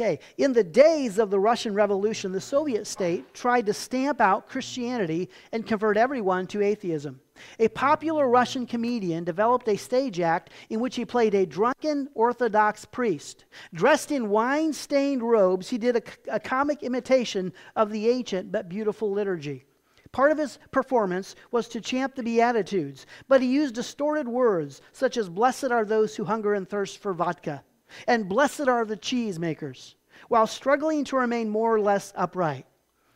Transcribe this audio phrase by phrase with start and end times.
[0.00, 4.48] Okay, in the days of the Russian Revolution, the Soviet state tried to stamp out
[4.48, 7.20] Christianity and convert everyone to atheism.
[7.58, 12.86] A popular Russian comedian developed a stage act in which he played a drunken Orthodox
[12.86, 13.44] priest.
[13.74, 16.02] Dressed in wine stained robes, he did a,
[16.34, 19.66] a, comic imitation of the ancient but beautiful liturgy.
[20.12, 25.18] Part of his performance was to chant the Beatitudes, but he used distorted words such
[25.18, 27.62] as, Blessed are those who hunger and thirst for vodka,
[28.06, 29.94] and blessed are the cheesemakers,
[30.28, 32.66] while struggling to remain more or less upright.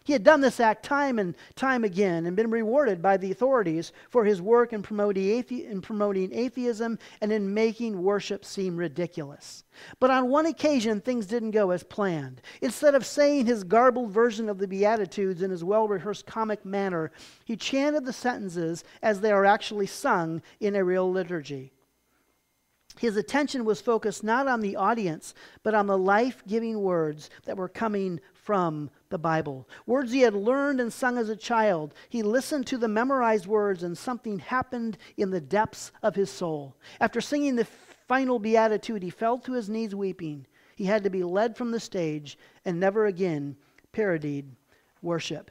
[0.04, 3.90] He had done this act time and time again and been rewarded by the authorities
[4.10, 9.64] for his work in promoting, athe- in promoting atheism and in making worship seem ridiculous.
[10.00, 12.42] But on one occasion, things didn't go as planned.
[12.60, 17.10] Instead of saying his garbled version of the Beatitudes in his well rehearsed comic manner,
[17.46, 21.72] he chanted the sentences as they are actually sung in a real liturgy.
[23.00, 27.56] His attention was focused not on the audience, but on the life giving words that
[27.56, 29.68] were coming from the Bible.
[29.86, 31.94] Words he had learned and sung as a child.
[32.08, 36.76] He listened to the memorized words, and something happened in the depths of his soul.
[37.00, 37.66] After singing the
[38.06, 40.46] final beatitude, he fell to his knees weeping.
[40.76, 43.56] He had to be led from the stage and never again
[43.92, 44.54] parodied
[45.02, 45.50] worship.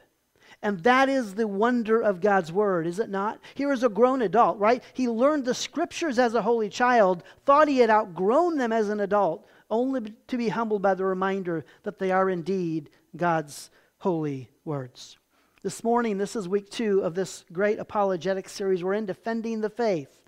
[0.64, 3.38] And that is the wonder of God's word, is it not?
[3.54, 4.82] Here is a grown adult, right?
[4.94, 9.00] He learned the scriptures as a holy child, thought he had outgrown them as an
[9.00, 15.18] adult, only to be humbled by the reminder that they are indeed God's holy words.
[15.62, 18.82] This morning, this is week two of this great apologetic series.
[18.82, 20.22] We're in Defending the Faith,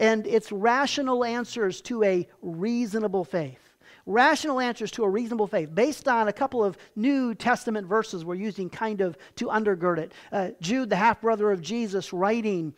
[0.00, 3.65] and it's rational answers to a reasonable faith.
[4.06, 8.36] Rational answers to a reasonable faith based on a couple of New Testament verses we're
[8.36, 10.12] using kind of to undergird it.
[10.30, 12.72] Uh, Jude, the half brother of Jesus, writing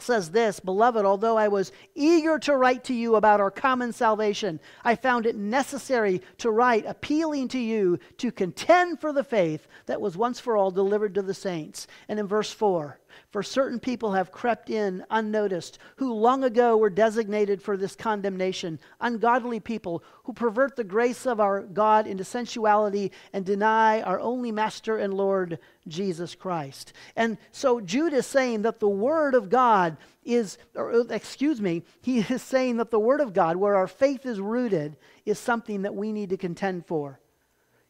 [0.00, 4.60] says this Beloved, although I was eager to write to you about our common salvation,
[4.84, 10.00] I found it necessary to write, appealing to you to contend for the faith that
[10.00, 11.86] was once for all delivered to the saints.
[12.08, 12.98] And in verse 4,
[13.34, 18.78] for certain people have crept in unnoticed, who long ago were designated for this condemnation,
[19.00, 24.52] ungodly people who pervert the grace of our God into sensuality and deny our only
[24.52, 25.58] Master and Lord,
[25.88, 26.92] Jesus Christ.
[27.16, 31.82] And so Jude is saying that the Word of God is, or uh, excuse me,
[32.02, 34.96] he is saying that the Word of God, where our faith is rooted,
[35.26, 37.18] is something that we need to contend for.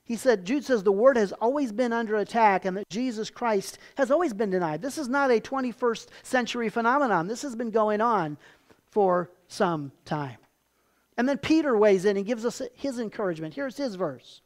[0.05, 3.79] He said, Jude says the word has always been under attack and that Jesus Christ
[3.97, 4.83] has always been denied.
[4.83, 7.27] This is not a 21st century phenomenon.
[7.27, 8.37] This has been going on
[8.91, 10.37] for some time.
[11.17, 13.55] And then Peter weighs in and gives us his encouragement.
[13.55, 14.43] Here's his verse.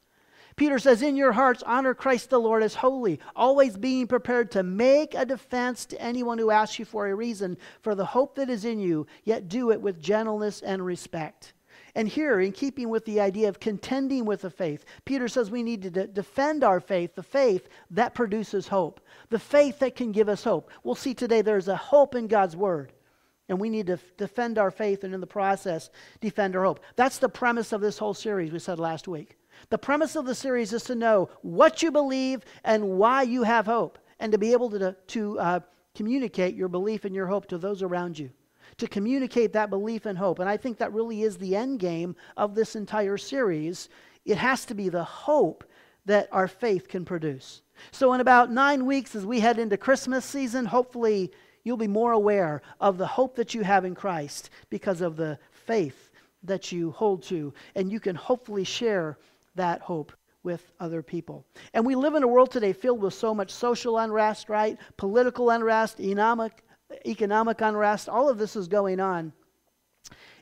[0.55, 4.63] Peter says, In your hearts, honor Christ the Lord as holy, always being prepared to
[4.63, 8.51] make a defense to anyone who asks you for a reason for the hope that
[8.51, 11.53] is in you, yet do it with gentleness and respect.
[11.99, 15.65] And here, in keeping with the idea of contending with the faith, Peter says we
[15.65, 19.01] need to de- defend our faith, the faith that produces hope,
[19.31, 20.71] the faith that can give us hope.
[20.85, 22.93] We'll see today there's a hope in God's word.
[23.49, 25.91] And we need to f- defend our faith and in the process,
[26.21, 26.79] defend our hope.
[26.95, 29.37] That's the premise of this whole series we said last week.
[29.71, 33.67] The premise of the series is to know what you believe and why you have
[33.67, 35.61] hope, and to be able to, to uh,
[35.97, 38.31] communicate your belief and your hope to those around you
[38.79, 40.39] to communicate that belief and hope.
[40.39, 43.89] And I think that really is the end game of this entire series.
[44.25, 45.65] It has to be the hope
[46.07, 47.63] that our faith can produce.
[47.93, 51.33] So, in about nine weeks, as we head into Christmas season, hopefully
[51.63, 55.39] you'll be more aware of the hope that you have in Christ because of the
[55.53, 56.11] faith
[56.43, 57.53] that you hold to.
[57.75, 59.19] And you can hopefully share
[59.55, 61.45] that hope with other people.
[61.75, 64.79] And we live in a world today filled with so much social unrest, right?
[64.97, 66.65] Political unrest, economic
[67.07, 69.33] economic unrest, all of this is going on.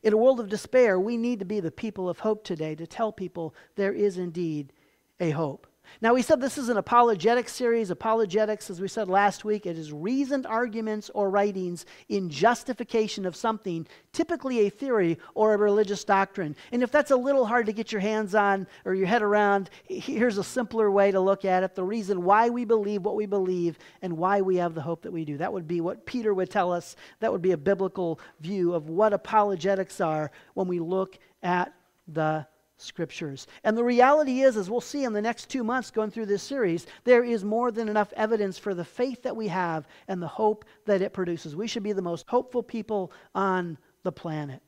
[0.02, 2.86] In a world of despair, we need to be the people of hope today to
[2.86, 4.72] tell people there is indeed
[5.18, 5.66] a hope.
[6.00, 7.90] Now, we said this is an apologetic series.
[7.90, 13.34] Apologetics, as we said last week, it is reasoned arguments or writings in justification of
[13.34, 16.54] something, typically a theory or a religious doctrine.
[16.72, 19.70] And if that's a little hard to get your hands on or your head around,
[19.88, 23.26] here's a simpler way to look at it the reason why we believe what we
[23.26, 25.36] believe and why we have the hope that we do.
[25.36, 26.96] That would be what Peter would tell us.
[27.20, 31.72] That would be a biblical view of what apologetics are when we look at
[32.08, 33.46] the scriptures.
[33.64, 36.42] And the reality is, as we'll see in the next two months going through this
[36.42, 40.28] series, there is more than enough evidence for the faith that we have and the
[40.28, 41.56] hope that it produces.
[41.56, 44.62] We should be the most hopeful people on the planet.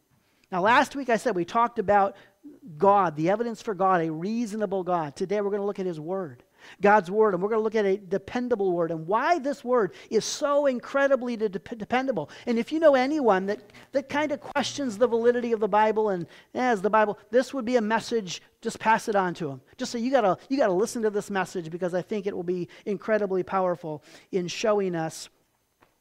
[0.51, 2.17] Now, last week I said we talked about
[2.77, 5.15] God, the evidence for God, a reasonable God.
[5.15, 6.43] Today we're going to look at His Word.
[6.81, 9.93] God's word, and we're going to look at a dependable word and why this word
[10.11, 12.31] is so incredibly de- dependable.
[12.47, 13.61] And if you know anyone that,
[13.93, 17.65] that kind of questions the validity of the Bible and as the Bible, this would
[17.65, 19.61] be a message, just pass it on to them.
[19.77, 22.35] Just say, you got to you gotta listen to this message because I think it
[22.35, 25.29] will be incredibly powerful in showing us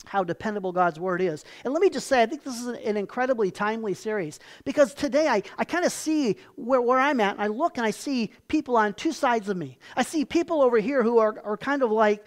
[0.07, 1.43] how dependable God's word is.
[1.63, 5.27] And let me just say, I think this is an, incredibly timely series because today
[5.27, 7.33] I, I kind of see where, where I'm at.
[7.33, 9.77] And I look and I see people on two sides of me.
[9.95, 12.25] I see people over here who are, are kind of like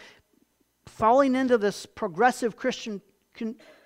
[0.87, 3.01] falling into this progressive Christian,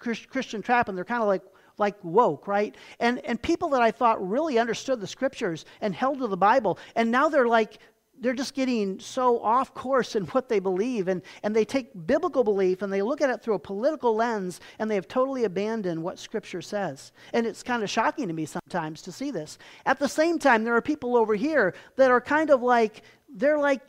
[0.00, 1.42] Christian trap, and they're kind of like,
[1.78, 2.74] like woke, right?
[3.00, 6.78] And, and people that I thought really understood the scriptures and held to the Bible,
[6.94, 7.78] and now they're like
[8.20, 12.44] they're just getting so off course in what they believe and, and they take biblical
[12.44, 16.02] belief and they look at it through a political lens and they have totally abandoned
[16.02, 17.12] what scripture says.
[17.32, 19.58] And it's kind of shocking to me sometimes to see this.
[19.84, 23.58] At the same time there are people over here that are kind of like they're
[23.58, 23.82] like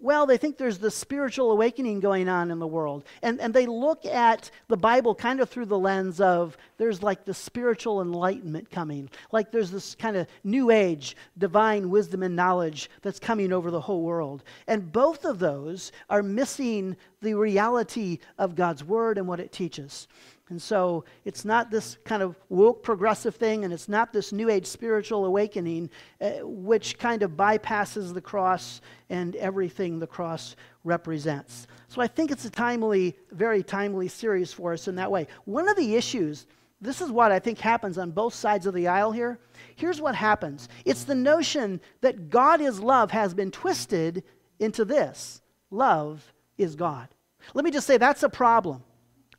[0.00, 3.04] well, they think there's this spiritual awakening going on in the world.
[3.22, 7.24] And, and they look at the Bible kind of through the lens of there's like
[7.24, 9.10] the spiritual enlightenment coming.
[9.32, 13.80] Like there's this kind of new age, divine wisdom and knowledge that's coming over the
[13.80, 14.44] whole world.
[14.66, 20.08] And both of those are missing the reality of God's word and what it teaches.
[20.50, 24.48] And so it's not this kind of woke progressive thing, and it's not this new
[24.48, 25.90] age spiritual awakening,
[26.20, 31.66] uh, which kind of bypasses the cross and everything the cross represents.
[31.88, 35.26] So I think it's a timely, very timely series for us in that way.
[35.44, 36.46] One of the issues,
[36.80, 39.38] this is what I think happens on both sides of the aisle here.
[39.76, 44.22] Here's what happens it's the notion that God is love has been twisted
[44.58, 47.08] into this love is God.
[47.54, 48.82] Let me just say that's a problem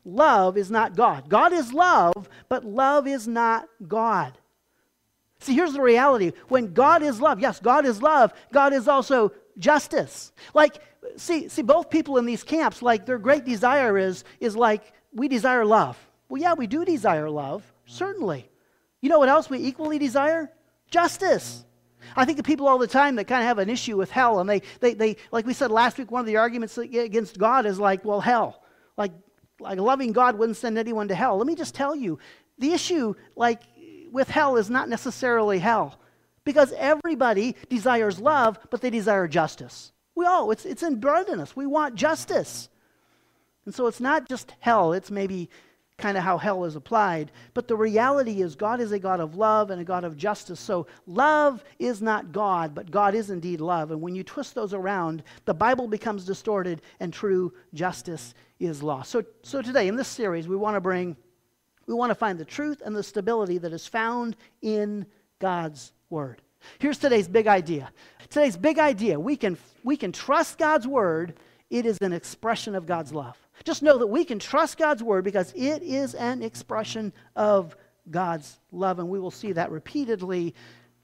[0.06, 1.30] love is not God.
[1.30, 4.38] God is love, but love is not God.
[5.40, 6.34] See, here's the reality.
[6.50, 10.32] When God is love, yes, God is love, God is also justice.
[10.54, 10.80] Like,
[11.16, 15.28] see, see, both people in these camps, like their great desire is, is like, we
[15.28, 15.98] desire love.
[16.28, 18.50] Well, yeah, we do desire love, certainly.
[19.02, 20.52] You know what else we equally desire?
[20.92, 21.66] Justice.
[22.16, 24.40] I think of people all the time that kind of have an issue with hell,
[24.40, 27.66] and they, they, they, like we said last week, one of the arguments against God
[27.66, 28.64] is like, well, hell.
[28.98, 29.12] Like,
[29.60, 31.38] like loving God wouldn't send anyone to hell.
[31.38, 32.20] Let me just tell you,
[32.58, 33.62] the issue like
[34.12, 36.00] with hell is not necessarily hell.
[36.44, 39.92] Because everybody desires love, but they desire justice.
[40.16, 41.56] We all, it's, it's inbred in us.
[41.56, 42.70] We want justice.
[43.66, 45.50] And so it's not just hell, it's maybe
[45.98, 47.32] kind of how hell is applied.
[47.54, 50.60] But the reality is, God is a God of love and a God of justice.
[50.60, 53.92] So love is not God, but God is indeed love.
[53.92, 59.12] And when you twist those around, the Bible becomes distorted and true justice is lost.
[59.12, 61.16] So, so today, in this series, we want to bring,
[61.88, 65.06] we want to find the truth and the stability that is found in
[65.40, 66.42] God's Word.
[66.80, 67.92] Here's today's big idea.
[68.30, 71.36] Today's big idea we can, we can trust God's Word,
[71.70, 73.38] it is an expression of God's love.
[73.64, 77.76] Just know that we can trust God's word because it is an expression of
[78.10, 80.56] God's love, and we will see that repeatedly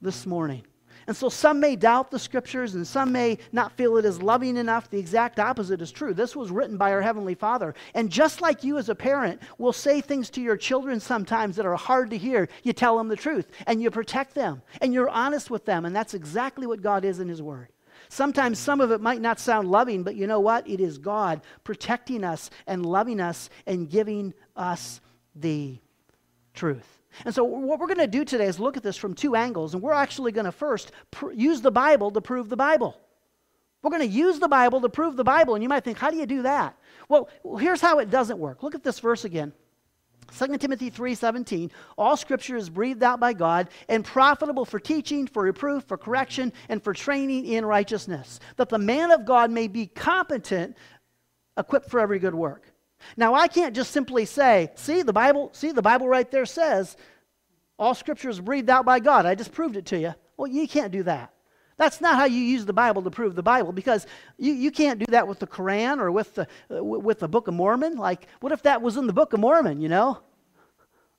[0.02, 0.64] this morning.
[1.08, 4.58] And so some may doubt the scriptures and some may not feel it is loving
[4.58, 4.90] enough.
[4.90, 6.14] The exact opposite is true.
[6.14, 7.76] This was written by our Heavenly Father.
[7.94, 11.66] And just like you as a parent will say things to your children sometimes that
[11.66, 15.10] are hard to hear, you tell them the truth and you protect them and you're
[15.10, 15.86] honest with them.
[15.86, 17.70] And that's exactly what God is in His Word.
[18.10, 20.68] Sometimes some of it might not sound loving, but you know what?
[20.70, 25.02] It is God protecting us and loving us and giving us
[25.36, 25.80] the
[26.54, 26.95] truth.
[27.24, 29.74] And so, what we're going to do today is look at this from two angles,
[29.74, 33.00] and we're actually going to first pr- use the Bible to prove the Bible.
[33.82, 36.10] We're going to use the Bible to prove the Bible, and you might think, how
[36.10, 36.76] do you do that?
[37.08, 37.30] Well,
[37.60, 38.64] here's how it doesn't work.
[38.64, 39.54] Look at this verse again.
[40.32, 45.44] 2 Timothy 3:17 All scripture is breathed out by God and profitable for teaching, for
[45.44, 49.86] reproof, for correction, and for training in righteousness, that the man of God may be
[49.86, 50.76] competent,
[51.58, 52.72] equipped for every good work.
[53.18, 56.98] Now I can't just simply say, see the Bible, see the Bible right there says
[57.78, 59.26] all scripture is breathed out by God.
[59.26, 60.14] I just proved it to you.
[60.38, 61.34] Well, you can't do that.
[61.78, 64.08] That's not how you use the Bible to prove the Bible because
[64.38, 67.50] you, you can't do that with the Quran or with the, uh, with the Book
[67.50, 67.98] of Mormon.
[67.98, 70.20] Like, what if that was in the Book of Mormon, you know?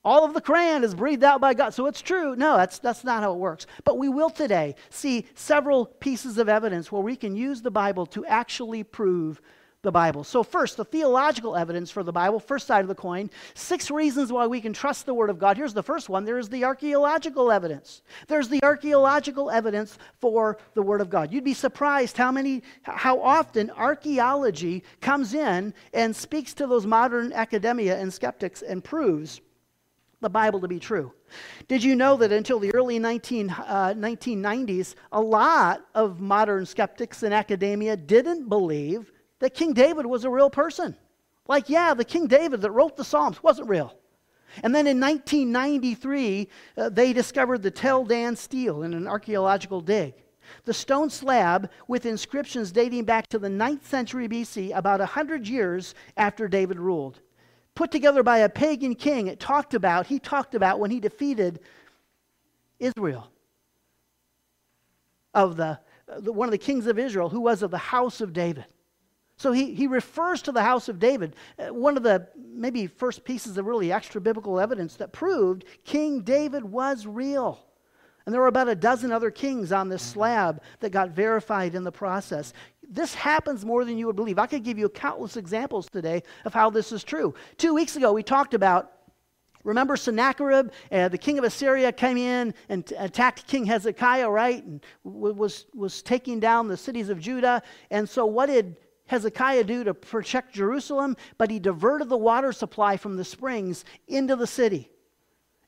[0.03, 2.37] All of the Quran is breathed out by God, so it's true.
[2.37, 3.67] No, that's, that's not how it works.
[3.85, 8.07] But we will today see several pieces of evidence where we can use the Bible
[8.07, 9.43] to actually prove
[9.87, 10.25] the Bible.
[10.25, 13.31] So, first, the theological evidence for the Bible, first side of the coin.
[13.55, 15.57] Six reasons why we can trust the Word of God.
[15.57, 18.03] Here's the first one there is the archaeological evidence.
[18.27, 21.33] There's the archaeological evidence for the Word of God.
[21.33, 27.33] You'd be surprised how many, how often archaeology comes in and speaks to those modern
[27.33, 29.41] academia and skeptics and proves
[30.21, 31.13] the Bible to be true.
[31.69, 37.23] Did you know that until the early 19, uh, 1990s, a lot of modern skeptics
[37.23, 40.97] in academia didn't believe that King David was a real person?
[41.49, 43.95] Like, yeah, the King David that wrote the Psalms wasn't real.
[44.63, 50.15] And then in 1993, uh, they discovered the Tel Dan stele in an archaeological dig.
[50.65, 55.95] The stone slab with inscriptions dating back to the 9th century BC, about 100 years
[56.17, 57.21] after David ruled
[57.77, 59.29] put together by a pagan king.
[59.29, 61.61] It talked about, he talked about when he defeated
[62.81, 63.31] Israel.
[65.33, 65.79] Of the,
[66.19, 68.65] the, one of the kings of Israel who was of the house of David.
[69.37, 71.37] So he, he refers to the house of David.
[71.59, 76.23] Uh, one of the maybe first pieces of really extra biblical evidence that proved King
[76.23, 77.63] David was real.
[78.25, 81.85] And there were about a dozen other kings on this slab that got verified in
[81.85, 82.53] the process.
[82.89, 84.39] This happens more than you would believe.
[84.39, 87.35] I could give you countless examples today of how this is true.
[87.57, 88.93] Two weeks ago, we talked about
[89.67, 94.63] Remember Sennacherib, uh, the king of Assyria, came in and attacked King Hezekiah, right?
[94.63, 97.61] And was, was taking down the cities of Judah.
[97.91, 101.17] And so, what did Hezekiah do to protect Jerusalem?
[101.39, 104.91] But he diverted the water supply from the springs into the city.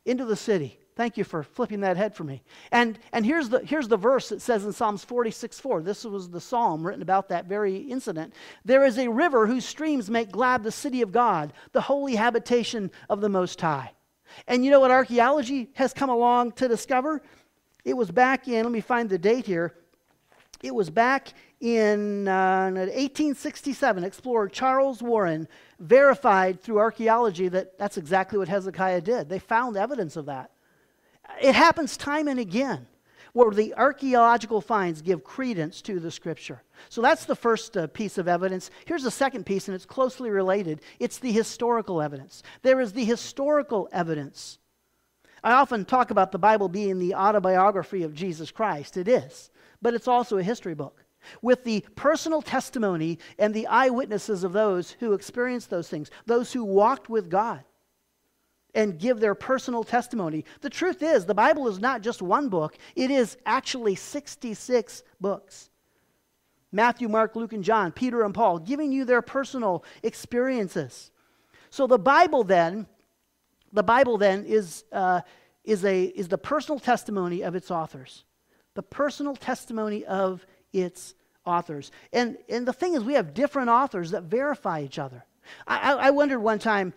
[0.04, 0.78] Into the city.
[0.99, 2.42] Thank you for flipping that head for me.
[2.73, 5.80] And, and here's, the, here's the verse that says in Psalms 46 4.
[5.80, 8.35] This was the psalm written about that very incident.
[8.64, 12.90] There is a river whose streams make glad the city of God, the holy habitation
[13.09, 13.92] of the Most High.
[14.49, 17.23] And you know what archaeology has come along to discover?
[17.85, 19.75] It was back in, let me find the date here.
[20.62, 24.05] It was back in uh, 1867.
[24.05, 25.47] Explorer Charles Warren
[25.79, 29.29] verified through archaeology that that's exactly what Hezekiah did.
[29.29, 30.50] They found evidence of that.
[31.41, 32.87] It happens time and again
[33.33, 36.62] where the archaeological finds give credence to the scripture.
[36.88, 38.71] So that's the first uh, piece of evidence.
[38.85, 42.43] Here's the second piece, and it's closely related it's the historical evidence.
[42.62, 44.59] There is the historical evidence.
[45.45, 48.97] I often talk about the Bible being the autobiography of Jesus Christ.
[48.97, 49.50] It is,
[49.83, 51.05] but it's also a history book
[51.43, 56.65] with the personal testimony and the eyewitnesses of those who experienced those things, those who
[56.65, 57.65] walked with God
[58.75, 60.45] and give their personal testimony.
[60.61, 65.71] The truth is, the Bible is not just one book, it is actually 66 books.
[66.71, 71.11] Matthew, Mark, Luke, and John, Peter, and Paul, giving you their personal experiences.
[71.71, 72.87] So the Bible then,
[73.73, 75.23] the Bible then is, uh,
[75.65, 78.25] is, a, is the personal testimony of its authors.
[78.79, 81.91] The personal testimony of its authors.
[82.13, 85.25] And, and the thing is, we have different authors that verify each other.
[85.67, 86.95] I, I wondered one time,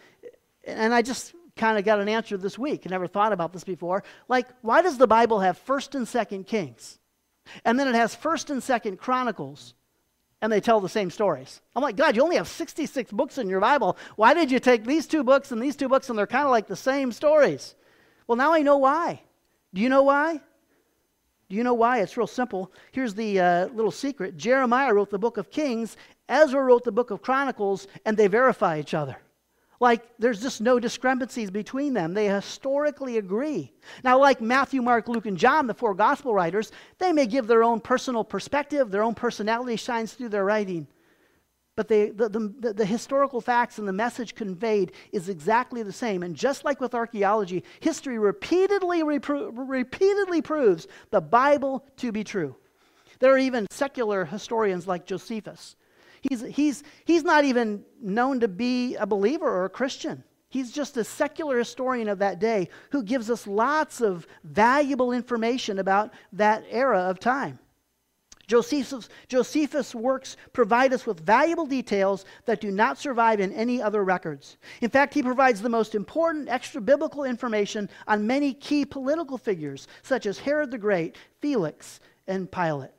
[0.63, 2.83] and I just kind of got an answer this week.
[2.85, 4.03] I never thought about this before.
[4.27, 6.99] Like, why does the Bible have 1st and 2nd Kings?
[7.65, 9.73] And then it has 1st and 2nd Chronicles,
[10.39, 11.61] and they tell the same stories.
[11.75, 13.97] I'm like, God, you only have 66 books in your Bible.
[14.17, 16.51] Why did you take these two books and these two books, and they're kind of
[16.51, 17.73] like the same stories?
[18.27, 19.23] Well, now I know why.
[19.73, 20.41] Do you know why?
[21.51, 21.99] Do you know why?
[21.99, 22.71] It's real simple.
[22.93, 25.97] Here's the uh, little secret Jeremiah wrote the book of Kings,
[26.29, 29.17] Ezra wrote the book of Chronicles, and they verify each other.
[29.81, 32.13] Like, there's just no discrepancies between them.
[32.13, 33.73] They historically agree.
[34.01, 37.65] Now, like Matthew, Mark, Luke, and John, the four gospel writers, they may give their
[37.65, 40.87] own personal perspective, their own personality shines through their writing.
[41.81, 46.21] But they, the, the, the, historical facts and the message conveyed is exactly the same.
[46.21, 52.55] And just like with archaeology, history repeatedly, repro- repeatedly proves the Bible to be true.
[53.17, 55.75] There are even secular historians like Josephus
[56.21, 60.23] He's, he's, he's not even known to be a believer or a Christian.
[60.49, 65.79] He's just a secular historian of that day who gives us lots of valuable information
[65.79, 67.57] about that era of time.
[68.51, 74.03] Josephus, Josephus' works provide us with valuable details that do not survive in any other
[74.03, 74.57] records.
[74.81, 79.87] In fact, he provides the most important extra biblical information on many key political figures,
[80.01, 82.91] such as Herod the Great, Felix, and Pilate.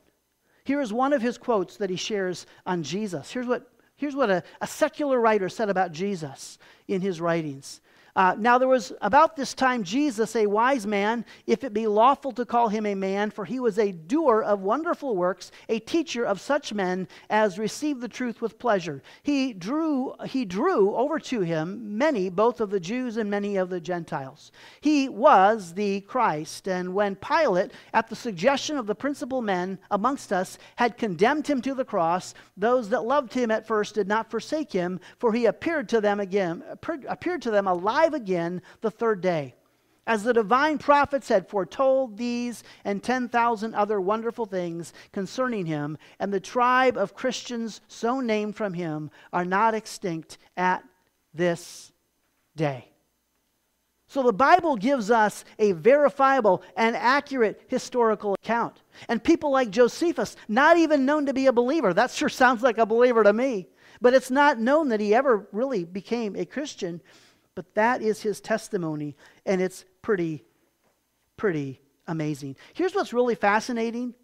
[0.64, 3.30] Here is one of his quotes that he shares on Jesus.
[3.30, 6.56] Here's what, here's what a, a secular writer said about Jesus
[6.88, 7.81] in his writings.
[8.14, 12.30] Uh, now there was about this time Jesus, a wise man, if it be lawful
[12.32, 16.24] to call him a man, for he was a doer of wonderful works, a teacher
[16.24, 19.02] of such men as receive the truth with pleasure.
[19.22, 23.70] He drew, he drew over to him many, both of the Jews and many of
[23.70, 24.52] the Gentiles.
[24.82, 30.34] He was the Christ, and when Pilate, at the suggestion of the principal men amongst
[30.34, 34.30] us, had condemned him to the cross, those that loved him at first did not
[34.30, 36.62] forsake him, for he appeared to them again,
[37.08, 39.54] appeared to them alive alive again the third day.
[40.04, 46.32] As the divine prophets had foretold these and 10,000 other wonderful things concerning him, and
[46.32, 50.82] the tribe of Christians so named from him are not extinct at
[51.32, 51.92] this
[52.56, 52.88] day.
[54.08, 58.82] So the Bible gives us a verifiable and accurate historical account.
[59.08, 62.76] And people like Josephus, not even known to be a believer, that sure sounds like
[62.76, 63.68] a believer to me,
[64.00, 67.00] but it's not known that he ever really became a Christian.
[67.54, 70.42] But that is his testimony, and it's pretty,
[71.36, 72.56] pretty amazing.
[72.72, 74.14] Here's what's really fascinating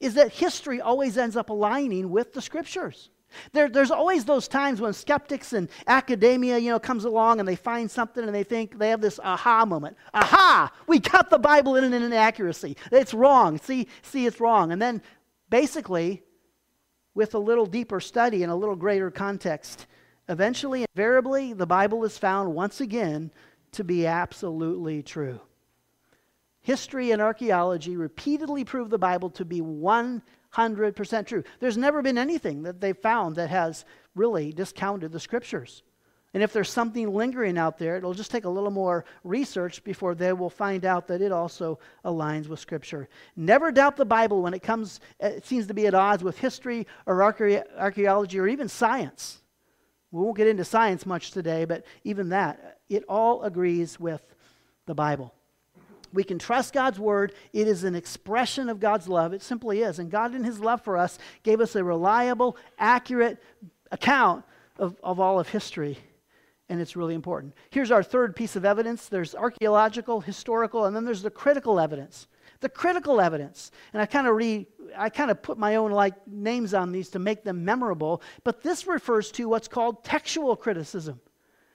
[0.00, 3.10] is that history always ends up aligning with the scriptures.
[3.52, 7.56] There, there's always those times when skeptics and academia, you know, comes along and they
[7.56, 9.96] find something and they think they have this aha moment.
[10.12, 10.72] Aha!
[10.86, 12.76] We got the Bible in an inaccuracy.
[12.92, 13.58] It's wrong.
[13.58, 14.72] See, see, it's wrong.
[14.72, 15.02] And then
[15.50, 16.22] basically,
[17.14, 19.86] with a little deeper study and a little greater context,
[20.28, 23.30] eventually, invariably, the Bible is found once again
[23.72, 25.40] to be absolutely true.
[26.60, 31.44] History and archaeology repeatedly prove the Bible to be 100% true.
[31.60, 33.84] There's never been anything that they've found that has
[34.14, 35.82] really discounted the scriptures.
[36.32, 40.16] And if there's something lingering out there, it'll just take a little more research before
[40.16, 43.08] they will find out that it also aligns with Scripture.
[43.36, 46.88] Never doubt the Bible when it comes, it seems to be at odds with history
[47.06, 49.43] or archaeology or even science.
[50.14, 54.22] We won't get into science much today, but even that, it all agrees with
[54.86, 55.34] the Bible.
[56.12, 57.32] We can trust God's word.
[57.52, 59.32] It is an expression of God's love.
[59.32, 59.98] It simply is.
[59.98, 63.42] And God, in his love for us, gave us a reliable, accurate
[63.90, 64.44] account
[64.78, 65.98] of, of all of history.
[66.68, 67.54] And it's really important.
[67.70, 72.28] Here's our third piece of evidence there's archaeological, historical, and then there's the critical evidence.
[72.60, 73.70] The critical evidence.
[73.92, 77.08] And I kind of re I kind of put my own like names on these
[77.10, 81.20] to make them memorable, but this refers to what's called textual criticism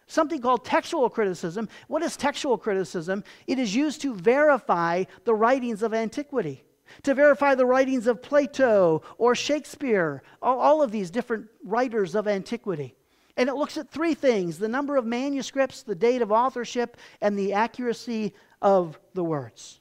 [0.10, 1.70] something called textual criticism.
[1.88, 3.24] What is textual criticism?
[3.48, 6.64] It is used to verify the writings of antiquity,
[7.04, 12.28] to verify the writings of Plato or Shakespeare, all, all of these different writers of
[12.28, 12.96] antiquity.
[13.38, 17.38] And it looks at three things the number of manuscripts, the date of authorship, and
[17.38, 19.80] the accuracy of the words.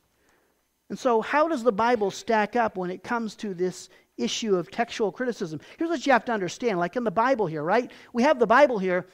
[0.90, 4.70] And so, how does the Bible stack up when it comes to this issue of
[4.70, 5.60] textual criticism?
[5.78, 7.90] Here's what you have to understand like in the Bible here, right?
[8.12, 9.06] We have the Bible here,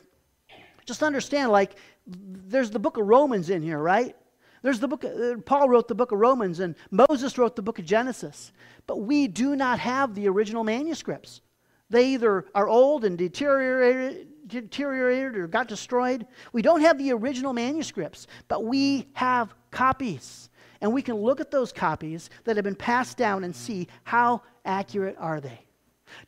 [0.86, 4.14] just understand, like, there's the book of Romans in here, right?
[4.62, 7.78] There's the book, uh, Paul wrote the book of Romans and Moses wrote the book
[7.78, 8.50] of Genesis.
[8.86, 11.42] But we do not have the original manuscripts.
[11.90, 16.26] They either are old and deteriorated, deteriorated or got destroyed.
[16.52, 20.48] We don't have the original manuscripts, but we have copies.
[20.84, 24.42] And we can look at those copies that have been passed down and see how
[24.66, 25.64] accurate are they.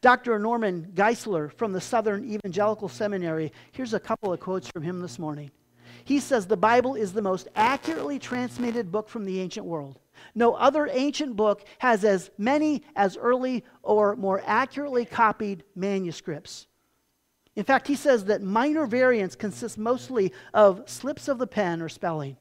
[0.00, 0.38] Dr.
[0.38, 5.18] Norman Geisler from the Southern Evangelical Seminary, here's a couple of quotes from him this
[5.18, 5.50] morning.
[6.04, 9.98] He says the Bible is the most accurately transmitted book from the ancient world.
[10.34, 16.66] No other ancient book has as many as early or more accurately copied manuscripts.
[17.56, 21.90] In fact, he says that minor variants consist mostly of slips of the pen or
[21.90, 22.38] spelling.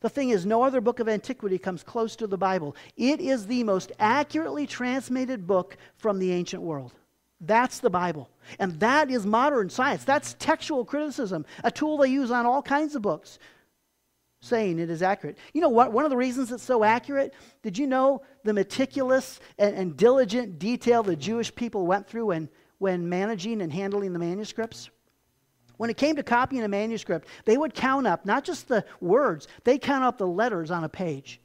[0.00, 2.74] The thing is, no other book of antiquity comes close to the Bible.
[2.96, 6.94] It is the most accurately transmitted book from the ancient world.
[7.40, 8.30] That's the Bible.
[8.58, 10.04] And that is modern science.
[10.04, 13.38] That's textual criticism, a tool they use on all kinds of books,
[14.40, 15.36] saying it is accurate.
[15.52, 15.92] You know what?
[15.92, 20.58] One of the reasons it's so accurate, did you know the meticulous and, and diligent
[20.58, 24.90] detail the Jewish people went through when, when managing and handling the manuscripts?
[25.80, 29.48] When it came to copying a manuscript, they would count up not just the words,
[29.64, 31.40] they count up the letters on a page.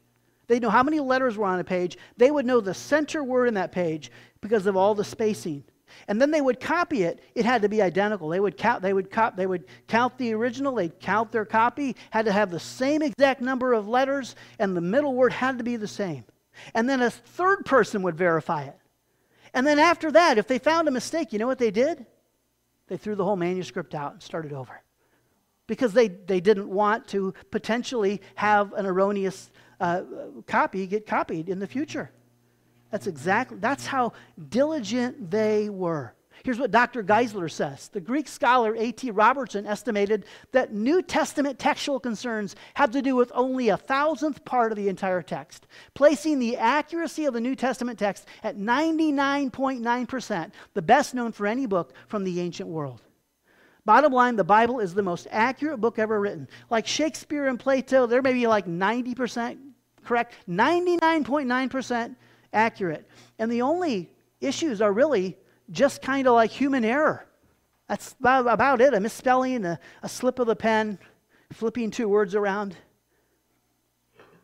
[0.48, 1.98] They'd know how many letters were on a page.
[2.18, 5.64] They would know the center word in that page because of all the spacing.
[6.10, 7.22] And then they would copy it.
[7.34, 8.28] It had to be identical.
[8.28, 11.96] They would count, they would cop, they would count the original, they'd count their copy,
[12.10, 15.64] had to have the same exact number of letters, and the middle word had to
[15.64, 16.26] be the same.
[16.74, 18.78] And then a third person would verify it.
[19.54, 22.06] And then after that, if they found a mistake, you know what they did?
[22.88, 24.82] They threw the whole manuscript out and started over
[25.68, 30.04] because they, they didn't want to potentially have an erroneous uh,
[30.48, 32.12] copy get copied in the future.
[32.92, 34.14] That's exactly, that's how
[34.50, 36.14] diligent they were.
[36.44, 37.04] Here's what Dr.
[37.04, 37.88] Geisler says.
[37.90, 39.12] The Greek scholar A.T.
[39.12, 44.72] Robertson estimated that New Testament textual concerns have to do with only a thousandth part
[44.72, 50.82] of the entire text, placing the accuracy of the New Testament text at 99.9%, the
[50.82, 53.02] best known for any book from the ancient world.
[53.86, 56.48] Bottom line, the Bible is the most accurate book ever written.
[56.70, 59.60] Like Shakespeare and Plato, there may be like 90%
[60.06, 62.16] correct, 99.9%
[62.54, 63.08] accurate.
[63.40, 65.38] And the only issues are really
[65.72, 67.26] just kind of like human error.
[67.88, 70.98] That's about it a misspelling, a, a slip of the pen,
[71.54, 72.76] flipping two words around.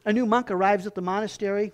[0.06, 1.72] A new monk arrives at the monastery.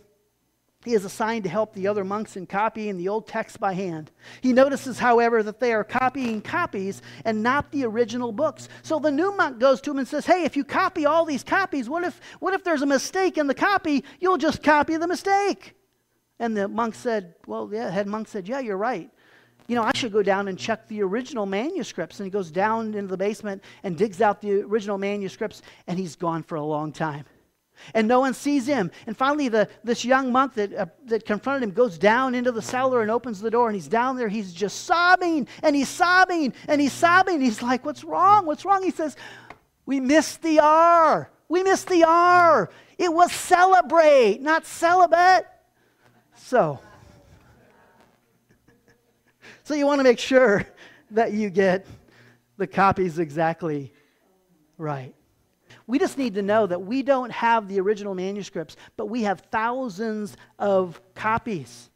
[0.84, 4.12] he is assigned to help the other monks in copying the old text by hand.
[4.42, 8.70] He notices, however, that they are copying copies and not the original books.
[8.84, 11.44] So the new monk goes to him and says, Hey, if you copy all these
[11.44, 14.04] copies, what if, what if there's a mistake in the copy?
[14.20, 15.74] You'll just copy the mistake.
[16.40, 19.10] And the monk said, Well, yeah, head monk said, Yeah, you're right.
[19.68, 22.20] You know, I should go down and check the original manuscripts.
[22.20, 26.16] And he goes down into the basement and digs out the original manuscripts, and he's
[26.16, 27.26] gone for a long time
[27.94, 28.92] and no one sees him.
[29.06, 32.62] And finally, the, this young monk that, uh, that confronted him goes down into the
[32.62, 34.30] cellar and opens the door, and he's down there.
[34.30, 37.42] He's just sobbing, and he's sobbing, and he's sobbing.
[37.42, 38.46] He's like, What's wrong?
[38.46, 38.84] What's wrong?
[38.84, 39.16] He says,
[39.86, 41.30] We missed the R.
[41.50, 42.70] We missed the R.
[42.98, 45.48] It was celebrate, not celibate.
[46.36, 46.80] So,
[49.68, 50.66] so you want to make sure
[51.12, 51.86] that you get
[52.56, 53.92] the copies exactly
[54.78, 55.14] right.
[55.88, 59.42] We just need to know that we don't have the original manuscripts, but we have
[59.52, 61.90] thousands of copies.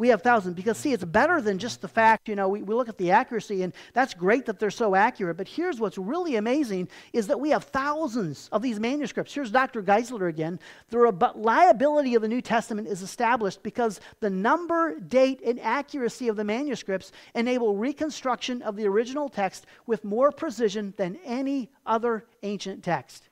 [0.00, 2.74] We have thousands because, see, it's better than just the fact, you know, we, we
[2.74, 5.36] look at the accuracy, and that's great that they're so accurate.
[5.36, 9.34] But here's what's really amazing is that we have thousands of these manuscripts.
[9.34, 9.82] Here's Dr.
[9.82, 10.58] Geisler again.
[10.88, 16.36] The reliability of the New Testament is established because the number, date, and accuracy of
[16.36, 22.82] the manuscripts enable reconstruction of the original text with more precision than any other ancient
[22.82, 23.29] text.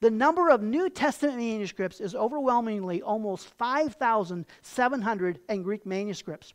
[0.00, 6.52] The number of New Testament manuscripts is overwhelmingly almost 5,700 in Greek manuscripts,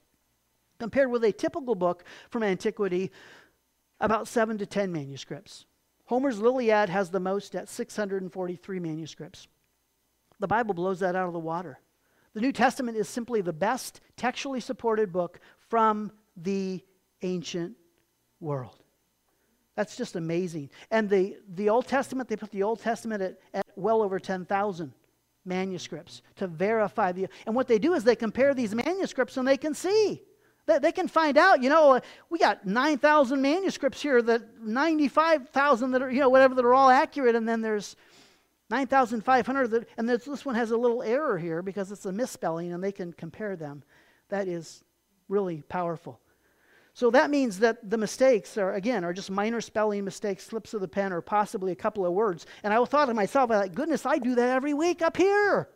[0.80, 3.12] compared with a typical book from antiquity,
[4.00, 5.66] about 7 to 10 manuscripts.
[6.06, 9.48] Homer's Iliad has the most at 643 manuscripts.
[10.40, 11.80] The Bible blows that out of the water.
[12.34, 16.84] The New Testament is simply the best textually supported book from the
[17.22, 17.76] ancient
[18.40, 18.79] world.
[19.76, 20.70] That's just amazing.
[20.92, 24.94] And the, the Old Testament, they put the Old Testament at, at well over 10,000
[25.46, 27.28] manuscripts to verify the.
[27.46, 30.22] And what they do is they compare these manuscripts and they can see.
[30.66, 36.02] They, they can find out, you know, we got 9,000 manuscripts here, that 95,000 that
[36.02, 37.96] are, you know, whatever, that are all accurate, and then there's
[38.70, 42.72] 9,500 that, and this, this one has a little error here because it's a misspelling,
[42.72, 43.84] and they can compare them.
[44.30, 44.84] That is
[45.28, 46.20] really powerful.
[47.00, 50.82] So that means that the mistakes are, again, are just minor spelling mistakes, slips of
[50.82, 52.46] the pen, or possibly a couple of words.
[52.62, 55.70] And I thought to myself, like, goodness, I do that every week up here.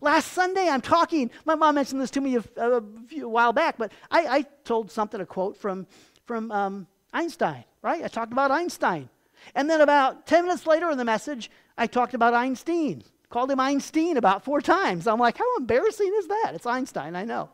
[0.00, 3.76] Last Sunday, I'm talking, my mom mentioned this to me a, a, few, while back,
[3.76, 5.86] but I, I, told something, a quote from,
[6.24, 8.02] from um, Einstein, right?
[8.02, 9.10] I talked about Einstein.
[9.54, 13.04] And then about 10 minutes later in the message, I talked about Einstein.
[13.28, 15.06] Called him Einstein about four times.
[15.06, 16.52] I'm like, how embarrassing is that?
[16.54, 17.50] It's Einstein, I know.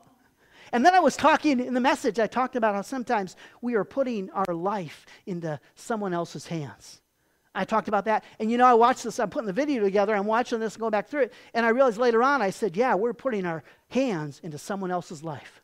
[0.72, 3.84] And then I was talking in the message, I talked about how sometimes we are
[3.84, 7.00] putting our life into someone else's hands.
[7.54, 8.24] I talked about that.
[8.38, 10.90] And you know, I watched this, I'm putting the video together, I'm watching this, going
[10.90, 14.40] back through it, and I realized later on, I said, yeah, we're putting our hands
[14.42, 15.62] into someone else's life.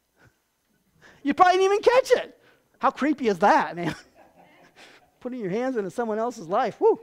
[1.22, 2.38] You probably didn't even catch it.
[2.78, 3.94] How creepy is that, man?
[5.20, 6.78] putting your hands into someone else's life.
[6.80, 7.00] Woo!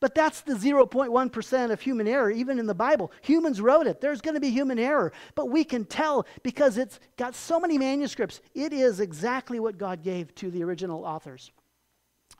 [0.00, 3.12] But that's the 0.1% of human error, even in the Bible.
[3.22, 4.00] Humans wrote it.
[4.00, 5.12] There's going to be human error.
[5.34, 8.40] But we can tell because it's got so many manuscripts.
[8.54, 11.52] It is exactly what God gave to the original authors.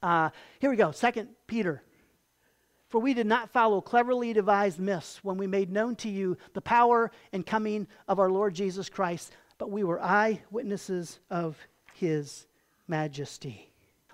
[0.02, 0.90] Uh, here we go.
[0.90, 1.82] Second Peter.
[2.88, 6.60] For we did not follow cleverly devised myths when we made known to you the
[6.60, 11.56] power and coming of our Lord Jesus Christ, but we were eyewitnesses of
[11.94, 12.46] his
[12.88, 13.69] majesty.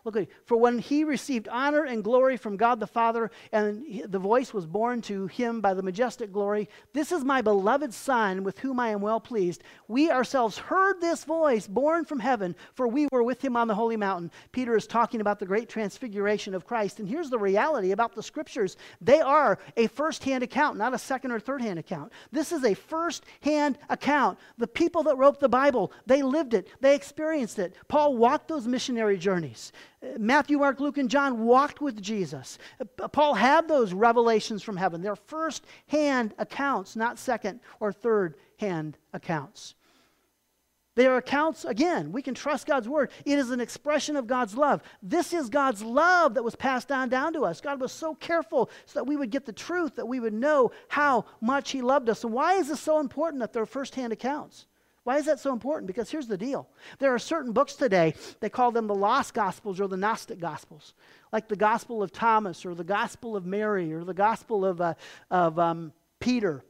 [0.07, 4.21] Look at For when he received honor and glory from God the Father, and the
[4.21, 8.61] voice was borne to him by the majestic glory, This is my beloved Son, with
[8.61, 9.64] whom I am well pleased.
[9.88, 13.75] We ourselves heard this voice borne from heaven, for we were with him on the
[13.75, 14.31] holy mountain.
[14.53, 17.01] Peter is talking about the great transfiguration of Christ.
[17.01, 20.99] And here's the reality about the scriptures they are a first hand account, not a
[20.99, 22.12] second or third hand account.
[22.31, 24.38] This is a first hand account.
[24.57, 27.75] The people that wrote the Bible, they lived it, they experienced it.
[27.88, 29.73] Paul walked those missionary journeys.
[30.19, 32.59] Matthew, Mark, Luke, and John walked with Jesus.
[32.81, 35.03] Uh, Paul had those revelations from heaven.
[35.03, 39.75] They're first hand accounts, not second or third hand accounts.
[40.97, 43.11] They are accounts, again, we can trust God's word.
[43.27, 44.83] It is an expression of God's love.
[45.03, 47.61] This is God's love that was passed on down to us.
[47.61, 50.73] God was so careful so that we would get the truth, that we would know
[50.89, 52.25] how much He loved us.
[52.25, 54.67] And why is this so important that they're first hand accounts?
[55.07, 55.87] Why is that so important?
[55.87, 56.69] Because here's the deal.
[56.99, 60.95] There are certain books today, they call them the lost gospels or the Gnostic gospels,
[61.33, 64.95] like the Gospel of Thomas or the Gospel of Mary or the Gospel of, uh,
[65.31, 66.64] of um, Peter.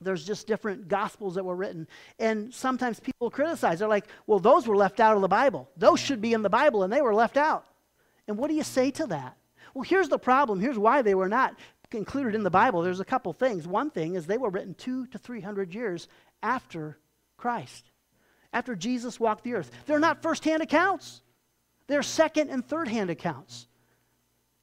[0.00, 1.88] There's just different gospels that were written.
[2.20, 3.80] And sometimes people criticize.
[3.80, 5.68] They're like, well, those were left out of the Bible.
[5.76, 7.64] Those should be in the Bible, and they were left out.
[8.28, 9.36] And what do you say to that?
[9.74, 10.60] Well, here's the problem.
[10.60, 11.56] Here's why they were not.
[11.90, 13.66] included in the Bible, there's a couple things.
[13.66, 16.06] One thing is they were written two to three hundred years
[16.44, 16.98] after
[17.36, 17.90] Christ,
[18.52, 19.70] after Jesus walked the earth.
[19.86, 21.22] They're not first-hand accounts.
[21.86, 23.68] They're second and third-hand accounts.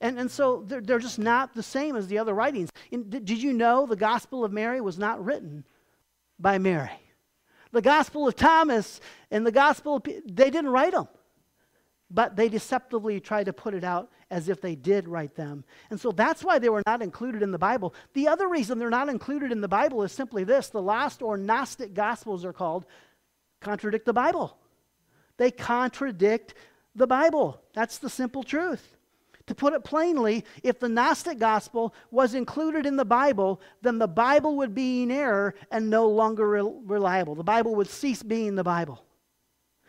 [0.01, 2.69] And, and so they're, they're just not the same as the other writings.
[2.91, 5.63] In, did, did you know the Gospel of Mary was not written
[6.39, 6.89] by Mary?
[7.71, 8.99] The Gospel of Thomas
[9.31, 11.07] and the Gospel, of, they didn't write them
[12.13, 15.63] but they deceptively try to put it out as if they did write them.
[15.89, 17.93] And so that's why they were not included in the Bible.
[18.13, 21.38] The other reason they're not included in the Bible is simply this the lost or
[21.38, 22.86] Gnostic Gospels are called
[23.62, 24.58] contradict the Bible.
[25.38, 26.54] They contradict
[26.95, 27.60] the Bible.
[27.73, 28.95] That's the simple truth.
[29.47, 34.08] To put it plainly, if the Gnostic gospel was included in the Bible, then the
[34.08, 37.36] Bible would be in error and no longer reliable.
[37.36, 39.04] The Bible would cease being the Bible.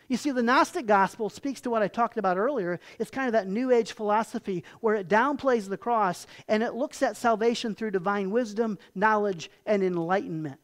[0.09, 2.79] You see, the Gnostic gospel speaks to what I talked about earlier.
[2.99, 7.03] It's kind of that New Age philosophy where it downplays the cross and it looks
[7.03, 10.61] at salvation through divine wisdom, knowledge, and enlightenment.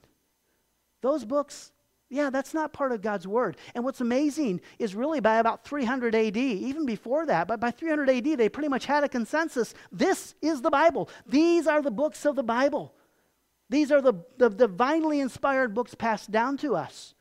[1.01, 1.73] Those books,
[2.11, 3.57] yeah, that's not part of God's word.
[3.75, 8.11] And what's amazing is really by about 300 AD, even before that, but by 300
[8.11, 9.75] AD, they pretty much had a consensus.
[9.91, 11.09] This is the Bible.
[11.27, 12.95] These are the books of the Bible.
[13.71, 17.15] These are the, the divinely inspired books passed down to us.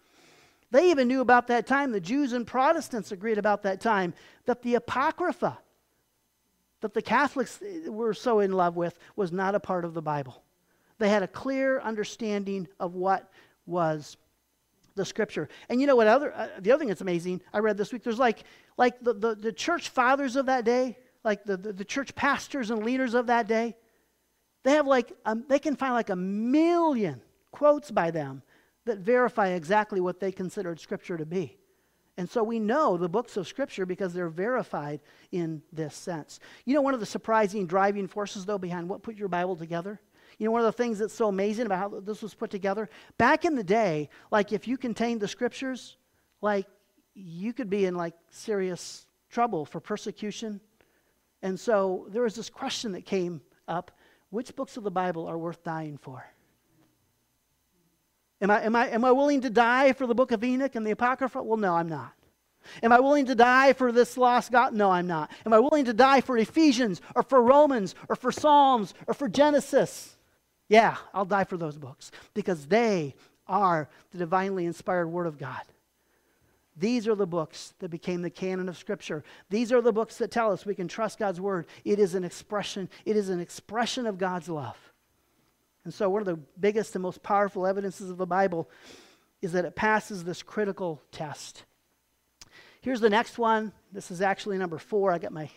[0.71, 4.13] They even knew about that time, the Jews and Protestants agreed about that time,
[4.45, 5.57] that the Apocrypha
[6.81, 10.43] that the Catholics were so in love with was not a part of the Bible.
[10.97, 13.29] They had a clear understanding of what
[13.65, 14.17] was
[14.95, 15.49] the scripture.
[15.69, 18.03] And you know what other uh, the other thing that's amazing, I read this week,
[18.03, 18.43] there's like
[18.77, 22.69] like the, the, the church fathers of that day, like the, the, the, church pastors
[22.69, 23.75] and leaders of that day,
[24.63, 28.41] they have like um, they can find like a million quotes by them
[28.85, 31.57] that verify exactly what they considered Scripture to be.
[32.17, 34.99] And so we know the books of Scripture because they're verified
[35.31, 36.39] in this sense.
[36.65, 40.01] You know, one of the surprising driving forces, though, behind what put your Bible together?
[40.37, 42.89] You know, one of the things that's so amazing about how this was put together?
[43.17, 45.97] Back in the day, like if you contained the Scriptures,
[46.41, 46.67] like
[47.13, 50.59] you could be in like serious trouble for persecution.
[51.41, 53.91] And so there was this question that came up
[54.29, 56.23] which books of the Bible are worth dying for?
[58.41, 60.85] Am I, am, I, am I willing to die for the book of Enoch and
[60.85, 61.43] the Apocrypha?
[61.43, 62.13] Well, no, I'm not.
[62.83, 64.73] Am I willing to die for this lost God?
[64.73, 65.31] No, I'm not.
[65.45, 69.27] Am I willing to die for Ephesians or for Romans or for Psalms or for
[69.27, 70.15] Genesis?
[70.67, 73.15] Yeah, I'll die for those books because they
[73.47, 75.63] are the divinely inspired Word of God.
[76.77, 79.23] These are the books that became the canon of Scripture.
[79.49, 81.65] These are the books that tell us we can trust God's Word.
[81.83, 84.77] It is an expression, it is an expression of God's love.
[85.85, 88.69] And so, one of the biggest and most powerful evidences of the Bible
[89.41, 91.63] is that it passes this critical test.
[92.81, 93.73] Here's the next one.
[93.91, 95.11] This is actually number four.
[95.11, 95.49] I got my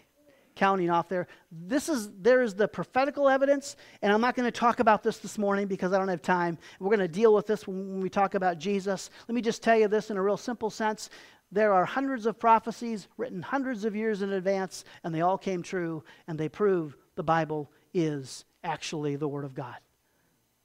[0.54, 1.26] counting off there.
[1.50, 5.18] This is there is the prophetical evidence, and I'm not going to talk about this
[5.18, 6.58] this morning because I don't have time.
[6.78, 9.10] We're going to deal with this when we talk about Jesus.
[9.28, 11.10] Let me just tell you this in a real simple sense.
[11.50, 15.62] There are hundreds of prophecies written hundreds of years in advance, and they all came
[15.62, 19.76] true, and they prove the Bible is actually the Word of God.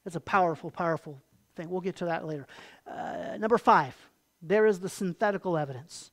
[0.07, 1.21] It's a powerful, powerful
[1.55, 1.69] thing.
[1.69, 2.47] We'll get to that later.
[2.89, 3.93] Uh, number five,
[4.41, 6.11] there is the synthetical evidence.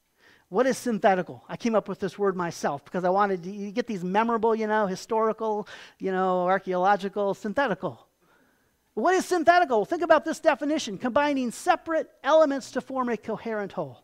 [0.49, 1.45] What is synthetical?
[1.49, 4.67] I came up with this word myself because I wanted to get these memorable, you
[4.67, 5.67] know, historical,
[5.99, 8.07] you know, archaeological, synthetical.
[8.95, 9.85] What is synthetical?
[9.85, 14.04] Think about this definition combining separate elements to form a coherent whole.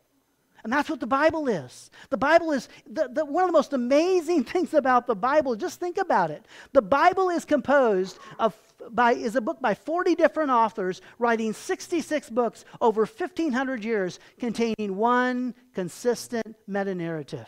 [0.64, 1.90] And that's what the Bible is.
[2.10, 5.56] The Bible is the, the, one of the most amazing things about the Bible.
[5.56, 6.44] Just think about it.
[6.72, 8.54] The Bible is composed of
[8.92, 14.96] by is a book by 40 different authors writing 66 books over 1500 years containing
[14.96, 17.46] one consistent meta narrative.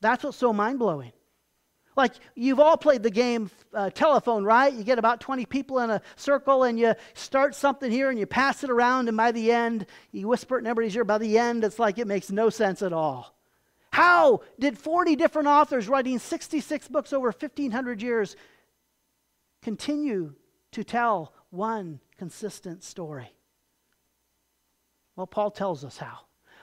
[0.00, 1.12] That's what's so mind blowing.
[2.00, 4.72] Like you've all played the game uh, telephone, right?
[4.72, 8.24] You get about 20 people in a circle and you start something here and you
[8.24, 11.04] pass it around, and by the end, you whisper it in everybody's ear.
[11.04, 13.36] By the end, it's like it makes no sense at all.
[13.92, 18.34] How did 40 different authors writing 66 books over 1,500 years
[19.60, 20.32] continue
[20.72, 23.30] to tell one consistent story?
[25.16, 26.20] Well, Paul tells us how.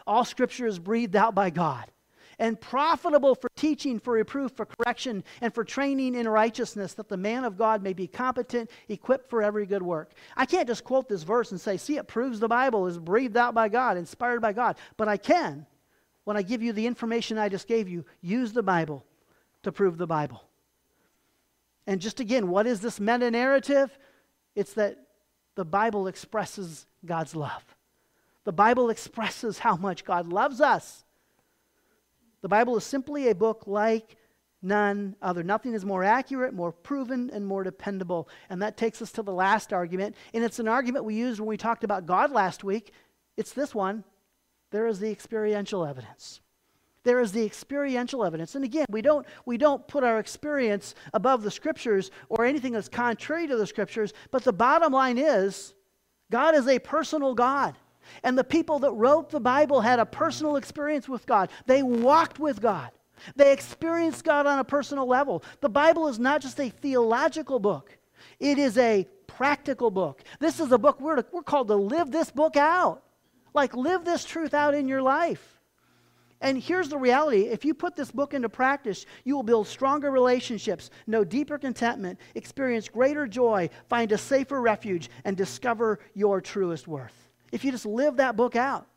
[0.08, 1.92] All scripture is breathed out by God
[2.40, 7.18] and profitable for teaching, for reproof, for correction, and for training in righteousness, that the
[7.18, 10.12] man of God may be competent, equipped for every good work.
[10.36, 13.38] I can't just quote this verse and say, see, it proves the Bible is breathed
[13.38, 14.78] out by God, inspired by God.
[14.98, 15.66] But I can,
[16.26, 19.04] when I give you the information I just gave you, use the Bible
[19.64, 20.44] to prove the Bible.
[21.88, 23.98] And just again, what is this meta narrative?
[24.56, 24.98] It's that
[25.56, 27.64] the Bible expresses God's love.
[28.44, 31.04] The Bible expresses how much God loves us.
[32.42, 34.18] The Bible is simply a book like
[34.62, 35.44] none other.
[35.44, 38.30] Nothing is more accurate, more proven, and more dependable.
[38.50, 40.16] And that takes us to the last argument.
[40.34, 42.94] And it's an argument we used when we talked about God last week.
[43.36, 44.04] It's this one
[44.72, 46.42] there is the experiential evidence.
[47.04, 48.56] There is the experiential evidence.
[48.56, 52.90] And again, we don't, we don't put our experience above the scriptures or anything that's
[52.90, 55.74] contrary to the scriptures, but the bottom line is
[56.30, 57.78] God is a personal God.
[58.24, 61.50] And the people that wrote the Bible had a personal experience with God.
[61.66, 62.92] They walked with God.
[63.36, 65.44] They experienced God on a personal level.
[65.62, 67.98] The Bible is not just a theological book,
[68.40, 70.24] it is a practical book.
[70.40, 73.04] This is a book we're, to, we're called to live this book out.
[73.54, 75.58] Like, live this truth out in your life.
[76.42, 80.12] And here's the reality if you put this book into practice, you will build stronger
[80.12, 86.88] relationships, know deeper contentment, experience greater joy, find a safer refuge, and discover your truest
[86.88, 87.27] worth.
[87.52, 88.88] If you just live that book out,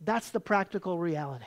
[0.00, 1.46] that's the practical reality.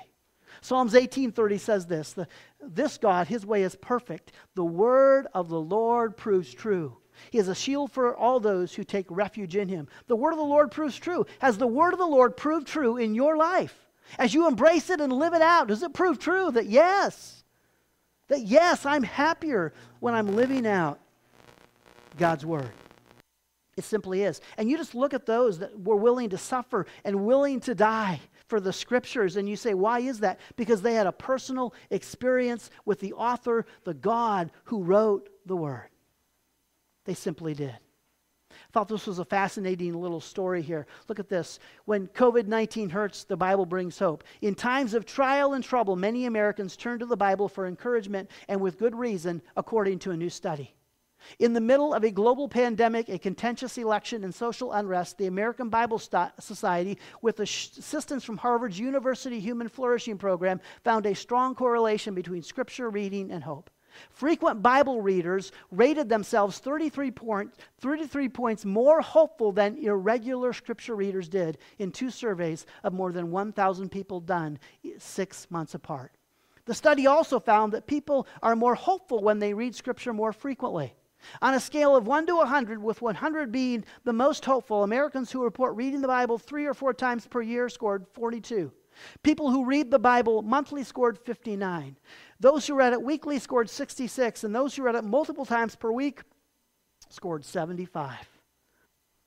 [0.61, 2.15] Psalms 18:30 says this,
[2.61, 4.31] this God, his way is perfect.
[4.55, 6.97] The word of the Lord proves true.
[7.31, 9.87] He is a shield for all those who take refuge in him.
[10.07, 11.25] The word of the Lord proves true.
[11.39, 13.87] Has the word of the Lord proved true in your life?
[14.17, 17.43] As you embrace it and live it out, does it prove true that yes,
[18.27, 20.99] that yes, I'm happier when I'm living out
[22.17, 22.71] God's word?
[23.79, 24.41] It simply is.
[24.57, 28.19] And you just look at those that were willing to suffer and willing to die
[28.47, 30.41] for the scriptures, and you say, why is that?
[30.57, 35.87] Because they had a personal experience with the author, the God who wrote the word.
[37.05, 37.77] They simply did
[38.51, 40.87] I thought this was a fascinating little story here.
[41.07, 41.59] Look at this.
[41.85, 44.25] When COVID 19 hurts, the Bible brings hope.
[44.41, 48.59] In times of trial and trouble, many Americans turn to the Bible for encouragement and
[48.59, 50.75] with good reason, according to a new study.
[51.37, 55.69] In the middle of a global pandemic, a contentious election, and social unrest, the American
[55.69, 62.41] Bible Society, with assistance from Harvard's University Human Flourishing Program, found a strong correlation between
[62.41, 63.69] scripture reading and hope.
[64.11, 71.27] Frequent Bible readers rated themselves 33, point, 33 points more hopeful than irregular scripture readers
[71.27, 76.13] did in two surveys of more than 1,000 people done eh, six months apart.
[76.65, 80.93] The study also found that people are more hopeful when they read scripture more frequently.
[81.41, 85.43] On a scale of 1 to 100, with 100 being the most hopeful, Americans who
[85.43, 88.71] report reading the Bible three or four times per year scored 42.
[89.23, 91.97] People who read the Bible monthly scored 59.
[92.39, 95.91] Those who read it weekly scored 66, and those who read it multiple times per
[95.91, 96.21] week
[97.09, 98.15] scored 75.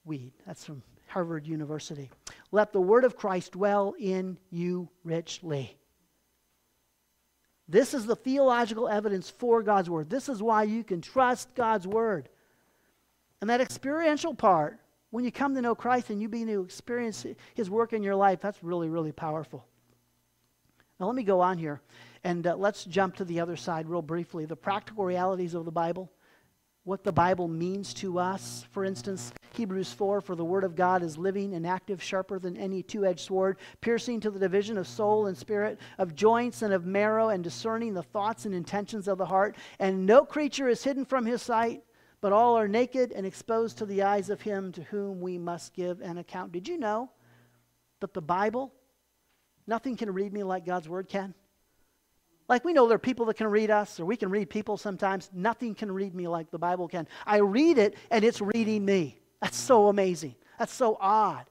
[0.05, 0.32] Weed.
[0.47, 2.11] That's from Harvard University.
[2.51, 5.76] Let the word of Christ dwell in you richly.
[7.69, 10.11] This is the theological evidence for God's word.
[10.11, 12.29] This is why you can trust God's word.
[13.41, 14.79] And that experiential part,
[15.11, 18.15] when you come to know Christ and you begin to experience his work in your
[18.15, 19.65] life, that's really, really powerful.
[20.99, 21.81] Now, let me go on here.
[22.25, 25.73] And uh, let's jump to the other side real briefly the practical realities of the
[25.73, 26.11] Bible,
[26.85, 28.66] what the Bible means to us.
[28.70, 32.57] For instance, Hebrews 4 For the Word of God is living and active, sharper than
[32.57, 36.72] any two edged sword, piercing to the division of soul and spirit, of joints and
[36.72, 39.57] of marrow, and discerning the thoughts and intentions of the heart.
[39.78, 41.83] And no creature is hidden from his sight.
[42.20, 45.74] But all are naked and exposed to the eyes of him to whom we must
[45.74, 46.53] give an account.
[46.53, 47.11] Did you know
[47.99, 48.72] that the Bible,
[49.66, 51.35] nothing can read me like God's Word can?
[52.49, 54.76] Like we know there are people that can read us, or we can read people
[54.76, 55.30] sometimes.
[55.32, 57.07] Nothing can read me like the Bible can.
[57.26, 59.18] I read it, and it's reading me.
[59.40, 60.34] That's so amazing.
[60.59, 61.47] That's so odd.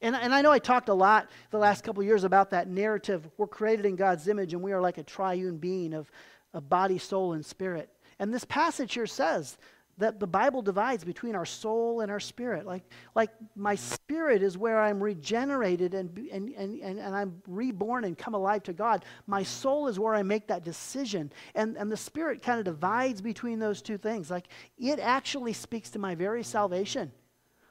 [0.00, 3.28] And, and I know I talked a lot the last couple years about that narrative.
[3.38, 6.10] We're created in God's image, and we are like a triune being of,
[6.52, 7.88] of body, soul, and spirit.
[8.18, 9.56] And this passage here says
[9.98, 12.66] that the Bible divides between our soul and our spirit.
[12.66, 12.82] Like,
[13.14, 18.18] like my spirit is where I'm regenerated and, and, and, and, and I'm reborn and
[18.18, 19.04] come alive to God.
[19.26, 21.32] My soul is where I make that decision.
[21.54, 24.30] And, and the spirit kind of divides between those two things.
[24.30, 27.12] Like it actually speaks to my very salvation.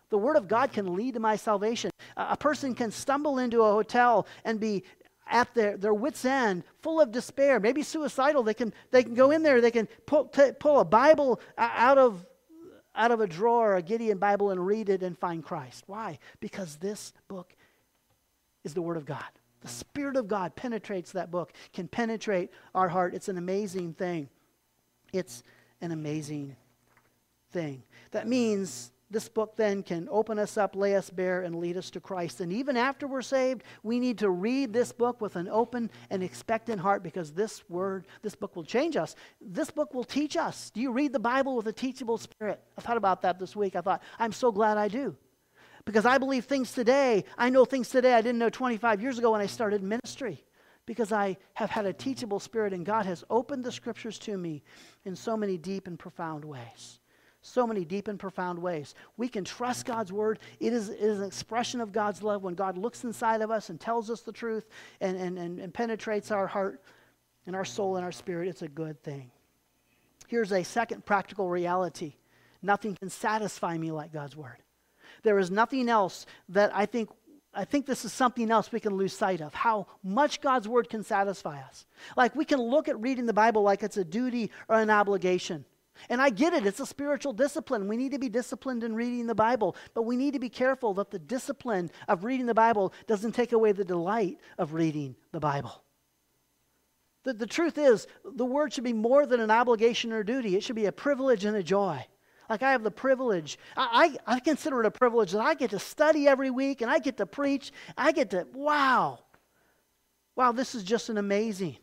[0.09, 1.89] The Word of God can lead to my salvation.
[2.15, 4.83] A person can stumble into a hotel and be
[5.27, 8.43] at their, their wits' end, full of despair, maybe suicidal.
[8.43, 11.97] They can, they can go in there, they can pull, t- pull a Bible out
[11.97, 12.25] of,
[12.95, 15.83] out of a drawer, a Gideon Bible, and read it and find Christ.
[15.87, 16.19] Why?
[16.39, 17.55] Because this book
[18.63, 19.23] is the Word of God.
[19.61, 23.13] The Spirit of God penetrates that book, can penetrate our heart.
[23.13, 24.29] It's an amazing thing.
[25.13, 25.41] It's
[25.79, 26.55] an amazing
[27.51, 27.83] thing.
[28.11, 31.89] That means this book then can open us up, lay us bare, and lead us
[31.91, 32.41] to Christ.
[32.41, 36.21] And even after we're saved, we need to read this book with an open and
[36.21, 39.15] expectant heart because this word, this book will change us.
[39.39, 40.71] This book will teach us.
[40.71, 42.59] Do you read the Bible with a teachable spirit?
[42.77, 43.75] I thought about that this week.
[43.75, 45.15] I thought, I'm so glad I do.
[45.85, 49.31] Because I believe things today, I know things today I didn't know 25 years ago
[49.31, 50.43] when I started ministry.
[50.85, 54.63] because I have had a teachable spirit and God has opened the scriptures to me
[55.05, 56.99] in so many deep and profound ways.
[57.45, 58.95] So many deep and profound ways.
[59.17, 60.39] We can trust God's word.
[60.61, 63.69] It is, it is an expression of God's love when God looks inside of us
[63.69, 64.65] and tells us the truth
[65.01, 66.81] and, and, and, and penetrates our heart
[67.45, 68.47] and our soul and our spirit.
[68.47, 69.29] It's a good thing.
[70.27, 72.15] Here's a second practical reality
[72.61, 74.57] nothing can satisfy me like God's word.
[75.23, 77.09] There is nothing else that I think
[77.53, 80.89] I think this is something else we can lose sight of how much God's word
[80.89, 81.85] can satisfy us.
[82.15, 85.65] Like we can look at reading the Bible like it's a duty or an obligation.
[86.09, 87.87] And I get it, it's a spiritual discipline.
[87.87, 90.93] We need to be disciplined in reading the Bible, but we need to be careful
[90.95, 95.39] that the discipline of reading the Bible doesn't take away the delight of reading the
[95.39, 95.83] Bible.
[97.23, 100.63] The, the truth is, the word should be more than an obligation or duty, it
[100.63, 102.05] should be a privilege and a joy.
[102.49, 105.69] Like I have the privilege, I, I, I consider it a privilege that I get
[105.69, 107.71] to study every week and I get to preach.
[107.97, 109.19] I get to, wow.
[110.35, 111.77] Wow, this is just an amazing.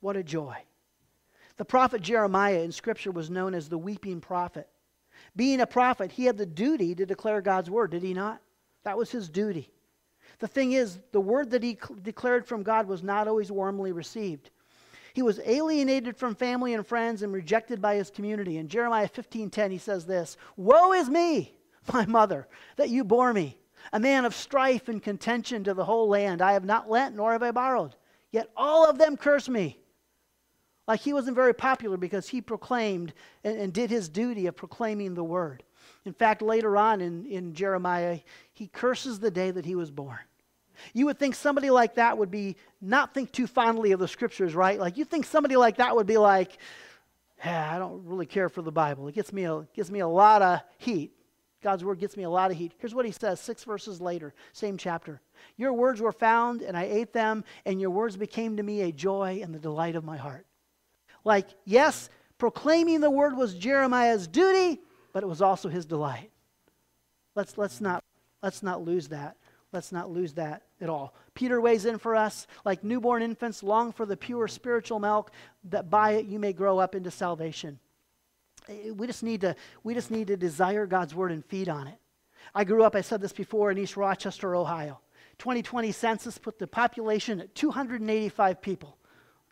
[0.00, 0.56] What a joy.
[1.56, 4.68] The prophet Jeremiah in Scripture was known as the weeping prophet.
[5.34, 8.40] Being a prophet, he had the duty to declare God's word, did he not?
[8.84, 9.70] That was his duty.
[10.38, 14.50] The thing is, the word that he declared from God was not always warmly received.
[15.14, 18.58] He was alienated from family and friends and rejected by his community.
[18.58, 21.58] In Jeremiah 15:10 he says this, "Woe is me,
[21.90, 22.46] my mother,
[22.76, 23.58] that you bore me,
[23.94, 26.42] a man of strife and contention to the whole land.
[26.42, 27.96] I have not lent nor have I borrowed,
[28.30, 29.80] yet all of them curse me."
[30.86, 33.12] Like he wasn't very popular because he proclaimed
[33.42, 35.64] and, and did his duty of proclaiming the word.
[36.04, 38.20] In fact, later on in, in Jeremiah,
[38.52, 40.18] he curses the day that he was born.
[40.92, 44.54] You would think somebody like that would be not think too fondly of the scriptures,
[44.54, 44.78] right?
[44.78, 46.58] Like you think somebody like that would be like,
[47.44, 49.08] yeah, I don't really care for the Bible.
[49.08, 51.12] It gets me a gives me a lot of heat.
[51.62, 52.72] God's word gets me a lot of heat.
[52.78, 55.20] Here's what he says, six verses later, same chapter.
[55.56, 58.92] Your words were found, and I ate them, and your words became to me a
[58.92, 60.45] joy and the delight of my heart.
[61.26, 62.08] Like, yes,
[62.38, 64.80] proclaiming the word was Jeremiah's duty,
[65.12, 66.30] but it was also his delight.
[67.34, 68.04] Let's, let's, not,
[68.44, 69.36] let's not lose that.
[69.72, 71.16] Let's not lose that at all.
[71.34, 75.32] Peter weighs in for us like newborn infants long for the pure spiritual milk
[75.64, 77.80] that by it you may grow up into salvation.
[78.94, 81.98] We just need to we just need to desire God's word and feed on it.
[82.54, 85.00] I grew up, I said this before, in East Rochester, Ohio.
[85.38, 88.96] 2020 census put the population at 285 people.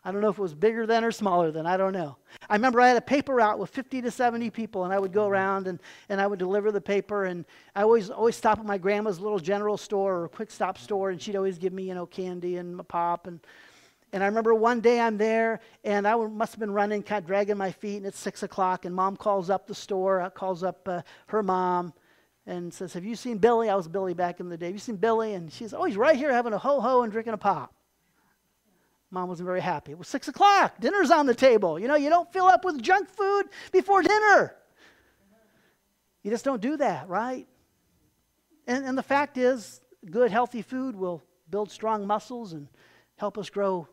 [0.05, 2.15] I don't know if it was bigger than or smaller than, I don't know.
[2.47, 5.11] I remember I had a paper route with 50 to 70 people, and I would
[5.11, 5.79] go around and,
[6.09, 7.25] and I would deliver the paper.
[7.25, 7.43] And
[7.75, 11.19] I always, always stop at my grandma's little general store or quick stop store, and
[11.19, 13.25] she'd always give me, you know, candy and a pop.
[13.25, 13.39] And,
[14.13, 17.25] and I remember one day I'm there, and I must have been running, kind of
[17.25, 20.61] dragging my feet, and it's 6 o'clock, and mom calls up the store, uh, calls
[20.61, 21.93] up uh, her mom,
[22.45, 23.71] and says, Have you seen Billy?
[23.71, 24.67] I was Billy back in the day.
[24.67, 25.33] Have you seen Billy?
[25.33, 27.73] And she's, Oh, he's right here having a ho ho and drinking a pop.
[29.15, 29.93] Mom wasn't very happy.
[29.93, 30.77] It was six o'clock.
[30.81, 31.79] Dinner's on the table.
[31.79, 34.53] You know, you don't fill up with junk food before dinner.
[36.21, 37.47] You just don't do that, right?
[38.67, 39.79] And, and the fact is,
[40.11, 42.67] good, healthy food will build strong muscles and
[43.15, 43.87] help us grow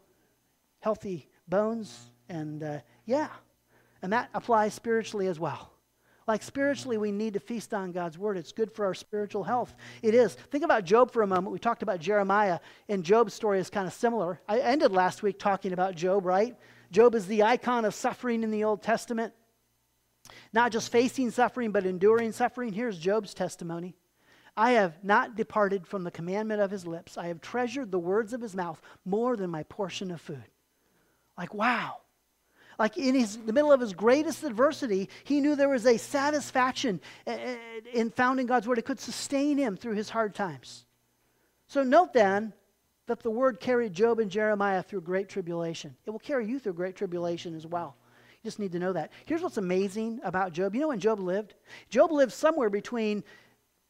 [0.80, 2.10] healthy bones.
[2.28, 3.28] And uh, yeah,
[4.02, 5.71] and that applies spiritually as well.
[6.32, 8.38] Like spiritually, we need to feast on God's word.
[8.38, 9.74] It's good for our spiritual health.
[10.00, 10.32] It is.
[10.32, 11.52] Think about Job for a moment.
[11.52, 12.58] We talked about Jeremiah,
[12.88, 14.40] and Job's story is kind of similar.
[14.48, 16.56] I ended last week talking about Job, right?
[16.90, 19.34] Job is the icon of suffering in the Old Testament.
[20.54, 22.72] Not just facing suffering, but enduring suffering.
[22.72, 23.94] Here's Job's testimony
[24.56, 27.18] I have not departed from the commandment of his lips.
[27.18, 30.48] I have treasured the words of his mouth more than my portion of food.
[31.36, 31.98] Like, wow.
[32.82, 37.00] Like in his, the middle of his greatest adversity, he knew there was a satisfaction
[37.28, 37.56] eh, eh,
[37.92, 38.76] in found in God's word.
[38.76, 40.84] It could sustain him through his hard times.
[41.68, 42.52] So note then
[43.06, 45.94] that the word carried Job and Jeremiah through great tribulation.
[46.06, 47.94] It will carry you through great tribulation as well.
[48.42, 49.12] You just need to know that.
[49.26, 50.74] Here's what's amazing about Job.
[50.74, 51.54] You know when Job lived?
[51.88, 53.22] Job lived somewhere between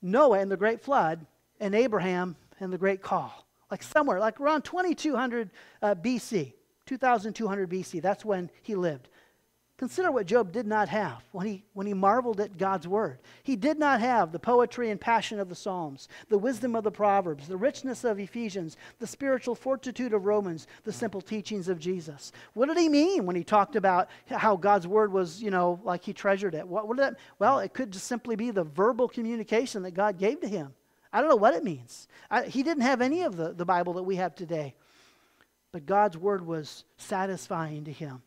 [0.03, 1.25] Noah and the great flood
[1.61, 3.47] and Abraham and the great call.
[3.71, 5.49] Like somewhere, like around 2200
[5.81, 6.53] uh, BC.
[6.99, 8.03] 2200 BC.
[8.03, 9.09] That's when he lived.
[9.79, 13.19] Consider what Job did not have when he, when he marveled at God's word.
[13.43, 16.91] He did not have the poetry and passion of the Psalms, the wisdom of the
[16.91, 22.31] Proverbs, the richness of Ephesians, the spiritual fortitude of Romans, the simple teachings of Jesus.
[22.53, 26.05] What did he mean when he talked about how God's word was, you know, like
[26.05, 26.69] he treasured it?
[26.69, 30.19] What, what did that, well, it could just simply be the verbal communication that God
[30.19, 30.75] gave to him.
[31.13, 32.07] I don't know what it means.
[32.31, 34.75] I, he didn't have any of the, the Bible that we have today.
[35.73, 38.23] But God's word was satisfying to him.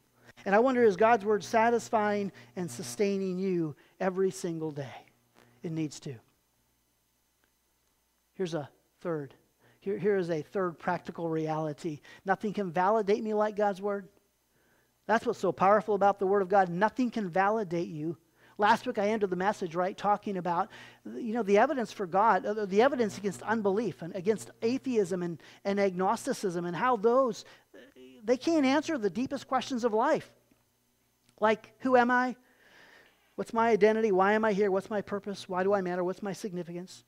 [0.46, 5.06] And I wonder is God's word satisfying and sustaining you every single day?
[5.64, 6.16] It needs to.
[8.36, 8.70] Here's a
[9.02, 9.34] third.
[9.80, 14.08] Here, here is a third practical reality nothing can validate me like God's Word.
[15.08, 16.70] That's what's so powerful about the Word of God.
[16.70, 18.18] Nothing can validate you.
[18.58, 20.70] Last week I ended the message, right, talking about,
[21.06, 25.42] you know, the evidence for God, uh, the evidence against unbelief and against atheism and,
[25.66, 27.44] and agnosticism and how those,
[28.24, 30.32] they can't answer the deepest questions of life.
[31.42, 32.38] Like, who am I?
[33.36, 34.14] What's my identity?
[34.14, 34.72] Why am I here?
[34.72, 35.50] What's my purpose?
[35.50, 36.04] Why do I matter?
[36.04, 37.04] What's my significance?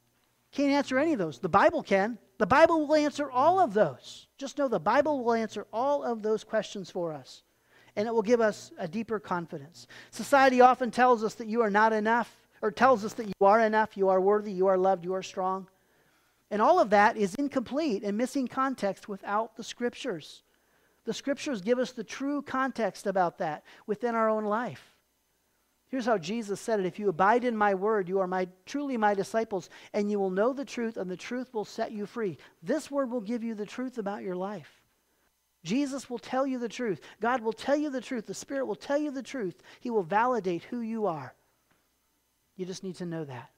[0.52, 1.40] Can't answer any of those.
[1.40, 2.18] The Bible can.
[2.38, 4.28] The Bible will answer all of those.
[4.38, 7.44] Just know the Bible will answer all of those questions for us.
[7.98, 9.88] And it will give us a deeper confidence.
[10.12, 12.32] Society often tells us that you are not enough,
[12.62, 15.24] or tells us that you are enough, you are worthy, you are loved, you are
[15.24, 15.68] strong.
[16.52, 20.44] And all of that is incomplete and missing context without the Scriptures.
[21.06, 24.96] The Scriptures give us the true context about that within our own life.
[25.90, 28.96] Here's how Jesus said it If you abide in my word, you are my, truly
[28.96, 32.38] my disciples, and you will know the truth, and the truth will set you free.
[32.62, 34.77] This word will give you the truth about your life.
[35.64, 37.02] Jesus will tell you the truth.
[37.20, 38.26] God will tell you the truth.
[38.26, 39.62] The Spirit will tell you the truth.
[39.80, 41.34] He will validate who you are.
[42.56, 43.50] You just need to know that.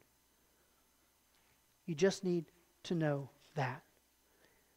[1.85, 2.45] You just need
[2.83, 3.81] to know that.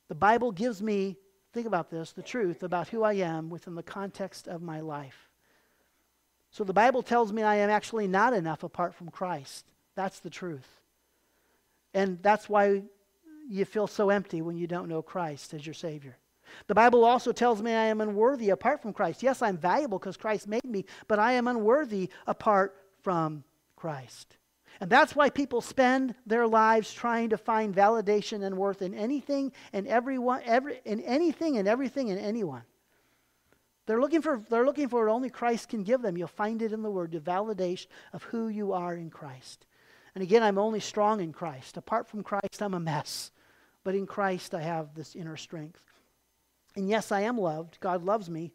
[0.08, 1.16] The Bible gives me,
[1.52, 5.28] think about this, the truth about who I am within the context of my life.
[6.50, 9.64] So the Bible tells me I am actually not enough apart from Christ.
[9.94, 10.68] That's the truth.
[11.94, 12.82] And that's why
[13.48, 16.16] you feel so empty when you don't know Christ as your Savior.
[16.66, 19.22] The Bible also tells me I am unworthy apart from Christ.
[19.22, 23.44] Yes, I'm valuable because Christ made me, but I am unworthy apart from
[23.76, 24.36] Christ.
[24.80, 29.52] And that's why people spend their lives trying to find validation and worth in anything
[29.72, 32.62] and everyone, every, in anything and everything and anyone.
[33.86, 36.16] They're looking for they're looking for what only Christ can give them.
[36.16, 39.66] You'll find it in the word, the validation of who you are in Christ.
[40.14, 41.76] And again, I'm only strong in Christ.
[41.76, 43.30] Apart from Christ, I'm a mess.
[43.84, 45.82] But in Christ, I have this inner strength.
[46.74, 47.78] And yes, I am loved.
[47.80, 48.52] God loves me.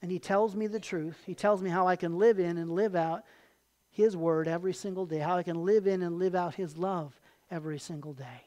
[0.00, 1.22] And He tells me the truth.
[1.26, 3.24] He tells me how I can live in and live out
[3.90, 7.18] His word every single day, how I can live in and live out His love
[7.50, 8.46] every single day.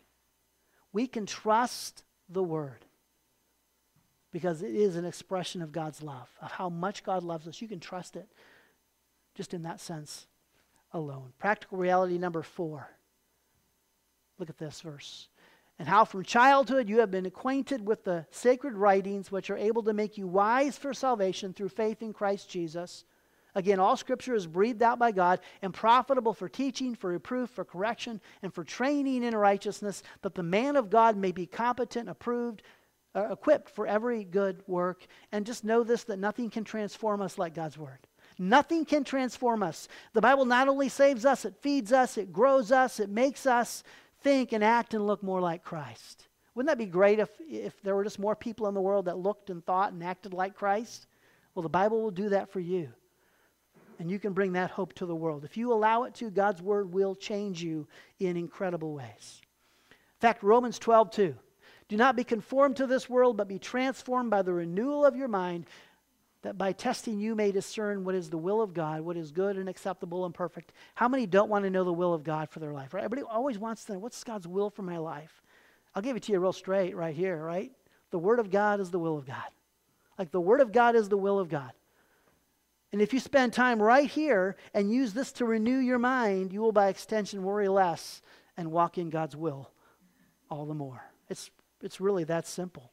[0.93, 2.85] We can trust the word
[4.31, 7.61] because it is an expression of God's love, of how much God loves us.
[7.61, 8.27] You can trust it
[9.35, 10.27] just in that sense
[10.93, 11.33] alone.
[11.39, 12.89] Practical reality number four.
[14.37, 15.27] Look at this verse.
[15.81, 19.81] And how from childhood you have been acquainted with the sacred writings which are able
[19.81, 23.03] to make you wise for salvation through faith in Christ Jesus.
[23.55, 27.65] Again, all scripture is breathed out by God and profitable for teaching, for reproof, for
[27.65, 32.61] correction, and for training in righteousness, that the man of God may be competent, approved,
[33.15, 35.07] uh, equipped for every good work.
[35.31, 38.05] And just know this that nothing can transform us like God's Word.
[38.37, 39.87] Nothing can transform us.
[40.13, 43.83] The Bible not only saves us, it feeds us, it grows us, it makes us
[44.21, 46.27] think and act and look more like Christ.
[46.53, 49.17] Wouldn't that be great if, if there were just more people in the world that
[49.17, 51.07] looked and thought and acted like Christ?
[51.55, 52.89] Well, the Bible will do that for you.
[53.99, 55.45] And you can bring that hope to the world.
[55.45, 57.87] If you allow it to, God's Word will change you
[58.19, 59.41] in incredible ways.
[59.91, 61.35] In fact, Romans 12, 2.
[61.87, 65.27] Do not be conformed to this world, but be transformed by the renewal of your
[65.27, 65.65] mind,
[66.43, 69.57] that by testing you may discern what is the will of God, what is good
[69.57, 70.73] and acceptable and perfect.
[70.95, 72.93] How many don't want to know the will of God for their life?
[72.93, 73.03] Right?
[73.03, 75.41] Everybody always wants to know what's God's will for my life.
[75.93, 77.71] I'll give it to you real straight right here, right?
[78.11, 79.49] The Word of God is the will of God.
[80.17, 81.71] Like the Word of God is the will of God.
[82.91, 86.61] And if you spend time right here and use this to renew your mind, you
[86.61, 88.21] will by extension worry less
[88.57, 89.71] and walk in God's will
[90.49, 91.01] all the more.
[91.29, 91.49] It's
[91.81, 92.91] it's really that simple.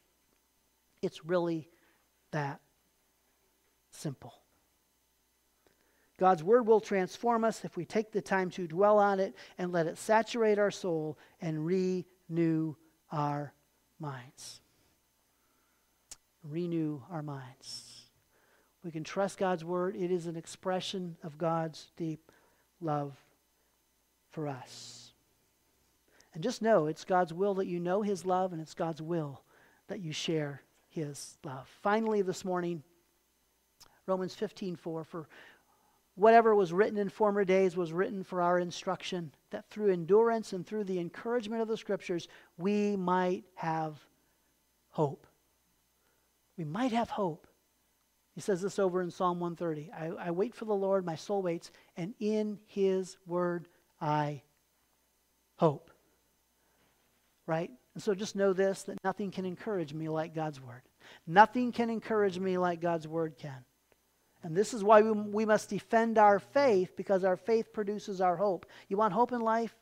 [1.01, 1.69] It's really
[2.31, 2.59] that
[3.99, 4.33] simple.
[6.17, 9.71] God's word will transform us if we take the time to dwell on it and
[9.71, 12.75] let it saturate our soul and renew
[13.11, 13.53] our
[13.99, 14.59] minds.
[16.43, 18.07] Renew our minds.
[18.83, 19.95] We can trust God's word.
[19.95, 22.31] It is an expression of God's deep
[22.81, 23.15] love
[24.29, 25.13] for us.
[26.33, 29.41] And just know it's God's will that you know His love, and it's God's will
[29.87, 31.67] that you share His love.
[31.81, 32.83] Finally, this morning,
[34.09, 35.27] Romans 15 4 For
[36.15, 40.65] whatever was written in former days was written for our instruction, that through endurance and
[40.65, 43.97] through the encouragement of the Scriptures, we might have
[44.89, 45.27] hope.
[46.57, 47.47] We might have hope.
[48.35, 51.41] He says this over in Psalm 130 I, I wait for the Lord, my soul
[51.41, 53.67] waits, and in His word
[54.01, 54.41] I
[55.57, 55.91] hope
[57.49, 57.71] right?
[57.95, 60.83] And so just know this that nothing can encourage me like God's word.
[61.25, 63.65] Nothing can encourage me like God's word can.
[64.43, 68.37] And this is why we, we must defend our faith because our faith produces our
[68.37, 68.65] hope.
[68.87, 69.75] You want hope in life?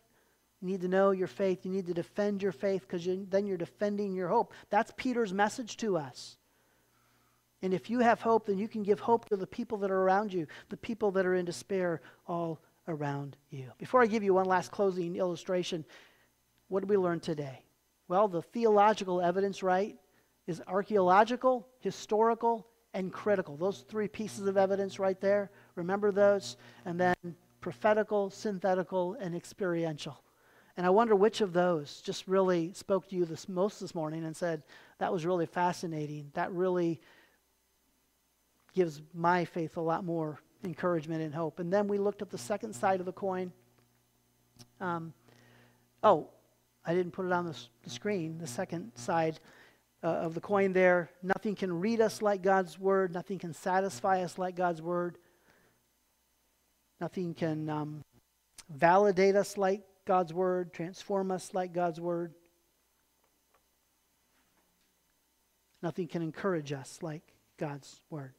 [0.61, 1.65] You need to know your faith.
[1.65, 4.53] You need to defend your faith because you, then you're defending your hope.
[4.69, 6.37] That's Peter's message to us.
[7.61, 10.01] And if you have hope, then you can give hope to the people that are
[10.01, 13.71] around you, the people that are in despair all around you.
[13.77, 15.85] Before I give you one last closing illustration,
[16.67, 17.63] what did we learn today?
[18.07, 19.95] Well, the theological evidence, right,
[20.45, 22.67] is archaeological, historical,
[22.97, 23.55] and critical.
[23.55, 25.51] Those three pieces of evidence right there.
[25.75, 26.57] Remember those?
[26.83, 27.15] And then
[27.61, 30.19] prophetical, synthetical, and experiential.
[30.77, 34.25] And I wonder which of those just really spoke to you this most this morning
[34.25, 34.63] and said,
[34.97, 36.31] that was really fascinating.
[36.33, 36.99] That really
[38.73, 41.59] gives my faith a lot more encouragement and hope.
[41.59, 43.51] And then we looked at the second side of the coin.
[44.81, 45.13] Um,
[46.01, 46.29] oh,
[46.83, 49.39] I didn't put it on the, the screen, the second side
[50.03, 51.09] uh, of the coin there.
[51.23, 55.17] Nothing can read us like God's word, nothing can satisfy us like God's word,
[56.99, 58.03] nothing can um,
[58.69, 62.33] validate us like God's word, transform us like God's word.
[65.81, 67.21] Nothing can encourage us like
[67.57, 68.33] God's word.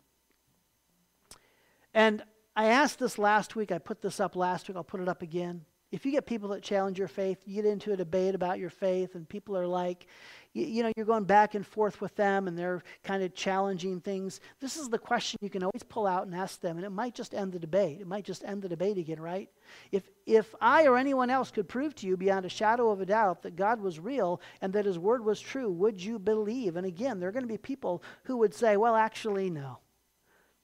[1.95, 2.23] And
[2.57, 3.71] I asked this last week.
[3.71, 4.77] I put this up last week.
[4.77, 5.65] I'll put it up again.
[5.91, 8.69] If you get people that challenge your faith, you get into a debate about your
[8.69, 10.07] faith, and people are like,
[10.53, 14.01] you, you, know, you're going back and forth with them, and they're kind of challenging
[14.01, 14.41] things.
[14.61, 17.15] This is the question you can always pull out and ask them, and it might
[17.15, 18.03] just end the debate.
[18.03, 19.49] It might just end the debate again, right?
[19.91, 23.07] If, if I or anyone else could prove to you beyond a shadow of a
[23.07, 26.77] doubt that God was real and that His word was true, would you believe?
[26.77, 29.79] And again, there are going to be people who would say, well, actually, no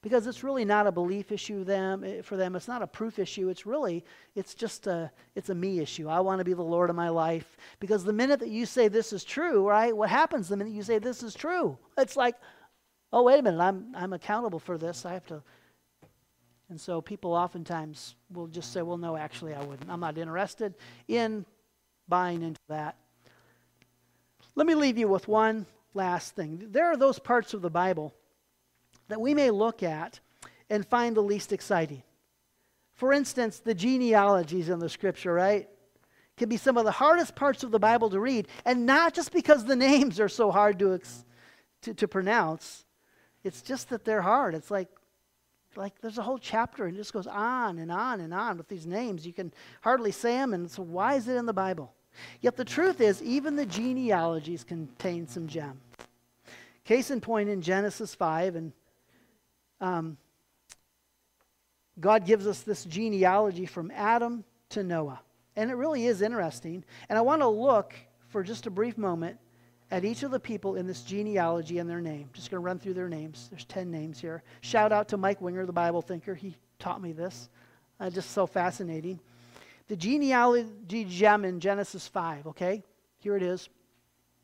[0.05, 2.55] because it's really not a belief issue them eh, for them.
[2.55, 3.49] It's not a proof issue.
[3.49, 6.07] It's really it's just a it's a me issue.
[6.07, 7.57] I want to be the lord of my life.
[7.79, 10.83] Because the minute that you say this is true right what happens the minute you
[10.83, 11.75] say this is true?
[11.97, 12.35] It's like
[13.11, 15.07] oh wait a minute i'm i'm accountable for this.
[15.07, 15.41] I have to
[16.69, 19.89] and so people oftentimes will just say well no actually i wouldn't.
[19.89, 20.75] I'm not interested
[21.07, 21.47] in
[22.07, 22.95] buying into that.
[24.53, 26.67] Let me leave you with one last thing.
[26.69, 28.13] There are those parts of the bible
[29.07, 30.19] that we may look at
[30.69, 32.03] and find the least exciting.
[32.95, 35.69] For instance, the genealogies in the scripture, right?
[36.37, 39.31] Can be some of the hardest parts of the Bible to read, and not just
[39.31, 40.99] because the names are so hard to,
[41.83, 42.85] to, to pronounce.
[43.43, 44.55] It's just that they're hard.
[44.55, 44.89] It's like,
[45.75, 48.69] like there's a whole chapter and it just goes on and on and on with
[48.69, 49.27] these names.
[49.27, 51.93] You can hardly say them, and so why is it in the Bible?
[52.39, 55.79] Yet the truth is, even the genealogies contain some gem.
[56.85, 58.71] Case in point in Genesis 5, and
[59.81, 60.17] um,
[61.99, 65.21] God gives us this genealogy from Adam to Noah.
[65.55, 66.83] And it really is interesting.
[67.07, 67.93] And I want to look
[68.27, 69.37] for just a brief moment
[69.91, 72.29] at each of the people in this genealogy and their name.
[72.33, 73.47] Just going to run through their names.
[73.49, 74.43] There's 10 names here.
[74.61, 76.35] Shout out to Mike Winger, the Bible thinker.
[76.35, 77.49] He taught me this.
[77.99, 79.19] Uh, just so fascinating.
[79.87, 82.83] The genealogy gem in Genesis 5, okay?
[83.19, 83.69] Here it is.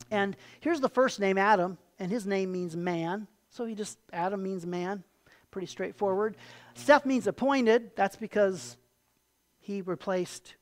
[0.10, 3.28] And here's the first name, Adam, and his name means man.
[3.50, 5.04] So he just, Adam means man.
[5.52, 6.38] Pretty straightforward.
[6.74, 7.92] Seth means appointed.
[7.96, 8.78] That's because
[9.60, 10.56] he replaced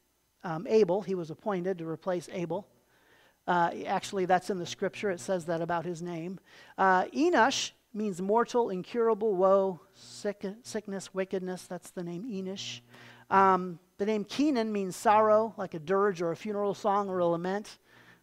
[0.44, 1.02] um, Abel.
[1.02, 2.68] He was appointed to replace Abel.
[3.48, 5.10] Uh, actually, that's in the scripture.
[5.10, 6.40] It says that about his name.
[6.78, 11.64] Uh, Enosh means mortal, incurable woe, sick, sickness, wickedness.
[11.68, 12.82] That's the name Enosh.
[13.30, 17.26] Um, the name Kenan means sorrow, like a dirge or a funeral song or a
[17.26, 17.78] lament.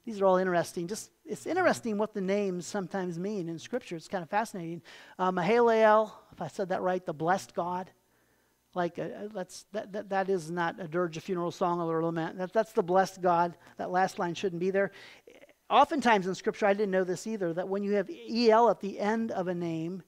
[0.07, 0.87] These are all interesting.
[0.87, 3.97] Just it's interesting what the names sometimes mean in Scripture.
[3.97, 4.81] It's kind of fascinating.
[5.19, 7.91] Uh, if I said that right, the blessed God.
[8.73, 12.07] Like uh, that's that, that that is not a dirge, a funeral song, or a
[12.07, 12.39] lament.
[12.39, 13.57] That, that's the blessed God.
[13.79, 14.93] That last line shouldn't be there.
[15.69, 17.53] Oftentimes in Scripture, I didn't know this either.
[17.53, 20.05] That when you have el at the end of a name,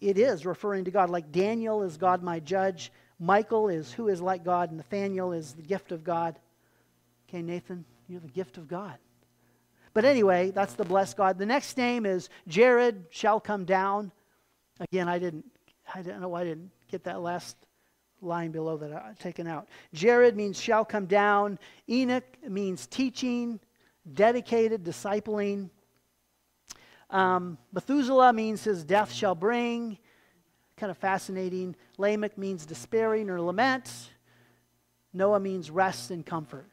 [0.00, 1.10] it is referring to God.
[1.10, 2.92] Like Daniel is God, my judge.
[3.18, 4.70] Michael is who is like God.
[4.70, 6.38] Nathaniel is the gift of God.
[7.28, 8.98] Okay, Nathan, you're the gift of God.
[9.94, 11.38] But anyway, that's the blessed God.
[11.38, 14.12] The next name is Jared shall come down.
[14.80, 15.44] Again, I didn't,
[15.94, 17.56] I don't know why I didn't get that last
[18.20, 19.68] line below that I taken out.
[19.92, 21.58] Jared means shall come down.
[21.88, 23.60] Enoch means teaching,
[24.14, 25.70] dedicated, discipling.
[27.10, 29.98] Um, Methuselah means his death shall bring.
[30.76, 31.74] Kind of fascinating.
[31.96, 34.10] Lamech means despairing or lament.
[35.12, 36.68] Noah means rest and comfort.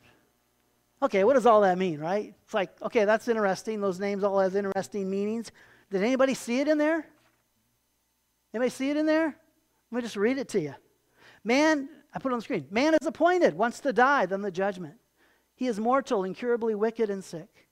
[1.02, 2.34] Okay, what does all that mean, right?
[2.44, 3.82] It's like, okay, that's interesting.
[3.82, 5.52] Those names all have interesting meanings.
[5.92, 7.06] Did anybody see it in there?
[8.54, 9.36] Anybody see it in there?
[9.92, 10.74] Let me just read it to you.
[11.44, 12.66] Man, I put it on the screen.
[12.72, 14.96] Man is appointed, wants to die, then the judgment.
[15.56, 17.68] He is mortal, incurably wicked and sick.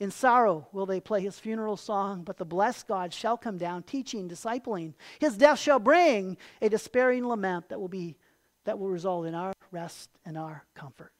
[0.00, 3.84] In sorrow will they play his funeral song, but the blessed God shall come down,
[3.84, 4.94] teaching, discipling.
[5.20, 8.16] His death shall bring a despairing lament that will be
[8.64, 11.12] that will result in our rest and our comfort.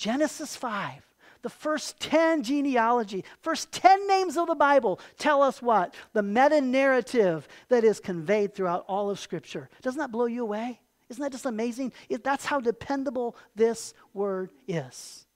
[0.00, 1.02] Genesis 5,
[1.42, 5.94] the first 10 genealogy, first 10 names of the Bible tell us what?
[6.14, 9.68] The meta narrative that is conveyed throughout all of Scripture.
[9.82, 10.80] Doesn't that blow you away?
[11.10, 11.92] Isn't that just amazing?
[12.08, 15.26] It, that's how dependable this word is.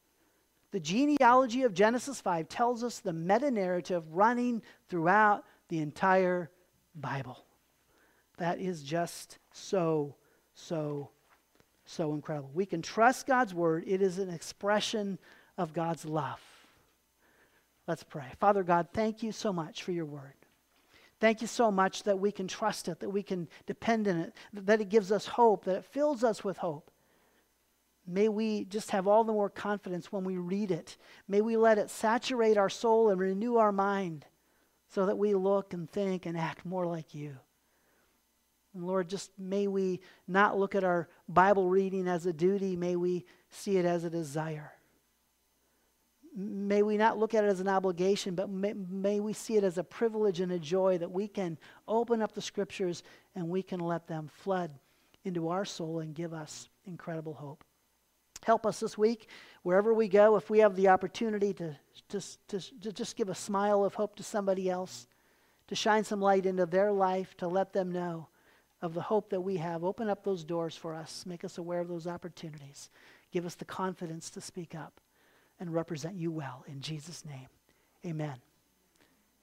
[0.71, 6.51] The genealogy of Genesis 5 tells us the meta narrative running throughout the entire
[6.95, 7.45] Bible.
[8.39, 10.17] That is just so,
[10.55, 11.11] so,
[11.85, 12.51] so incredible.
[12.55, 15.18] We can trust God's word, it is an expression
[15.57, 16.41] of God's love.
[17.87, 18.26] Let's pray.
[18.41, 20.35] Father God, thank you so much for your word.
[21.20, 24.35] Thank you so much that we can trust it, that we can depend on it,
[24.53, 26.91] that it gives us hope, that it fills us with hope.
[28.07, 30.97] May we just have all the more confidence when we read it.
[31.26, 34.26] May we let it saturate our soul and renew our mind
[34.89, 37.37] so that we look and think and act more like you.
[38.75, 42.97] And Lord, just may we not look at our Bible reading as a duty, may
[42.97, 44.72] we see it as a desire.
[46.37, 49.62] May we not look at it as an obligation, but may, may, we see it
[49.62, 51.57] as a privilege and a joy that we can
[51.87, 53.05] open up the scriptures
[53.37, 54.72] and we can let them flood
[55.22, 57.62] into our soul and give us incredible hope.
[58.43, 59.29] Help us this week,
[59.62, 61.77] wherever we go, if we have the opportunity to,
[62.09, 65.07] to, to, to just give a smile of hope to somebody else,
[65.68, 68.27] to shine some light into their life, to let them know
[68.85, 69.82] of the hope that we have.
[69.82, 72.91] Open up those doors for us, make us aware of those opportunities,
[73.32, 75.01] give us the confidence to speak up
[75.59, 76.62] and represent you well.
[76.68, 77.49] In Jesus' name,
[78.05, 78.37] amen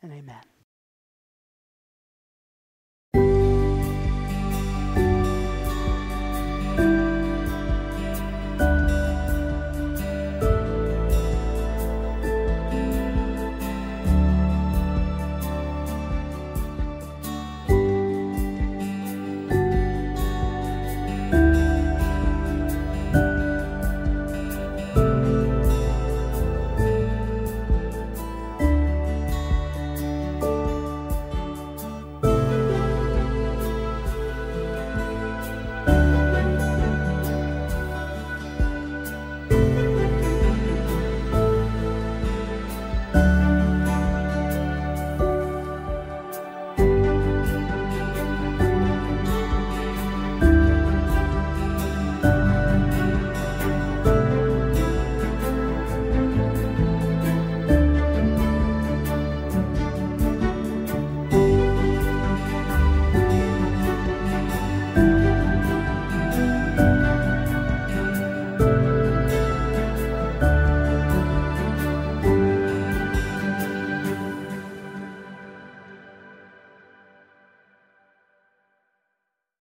[0.03, 0.60] and amen.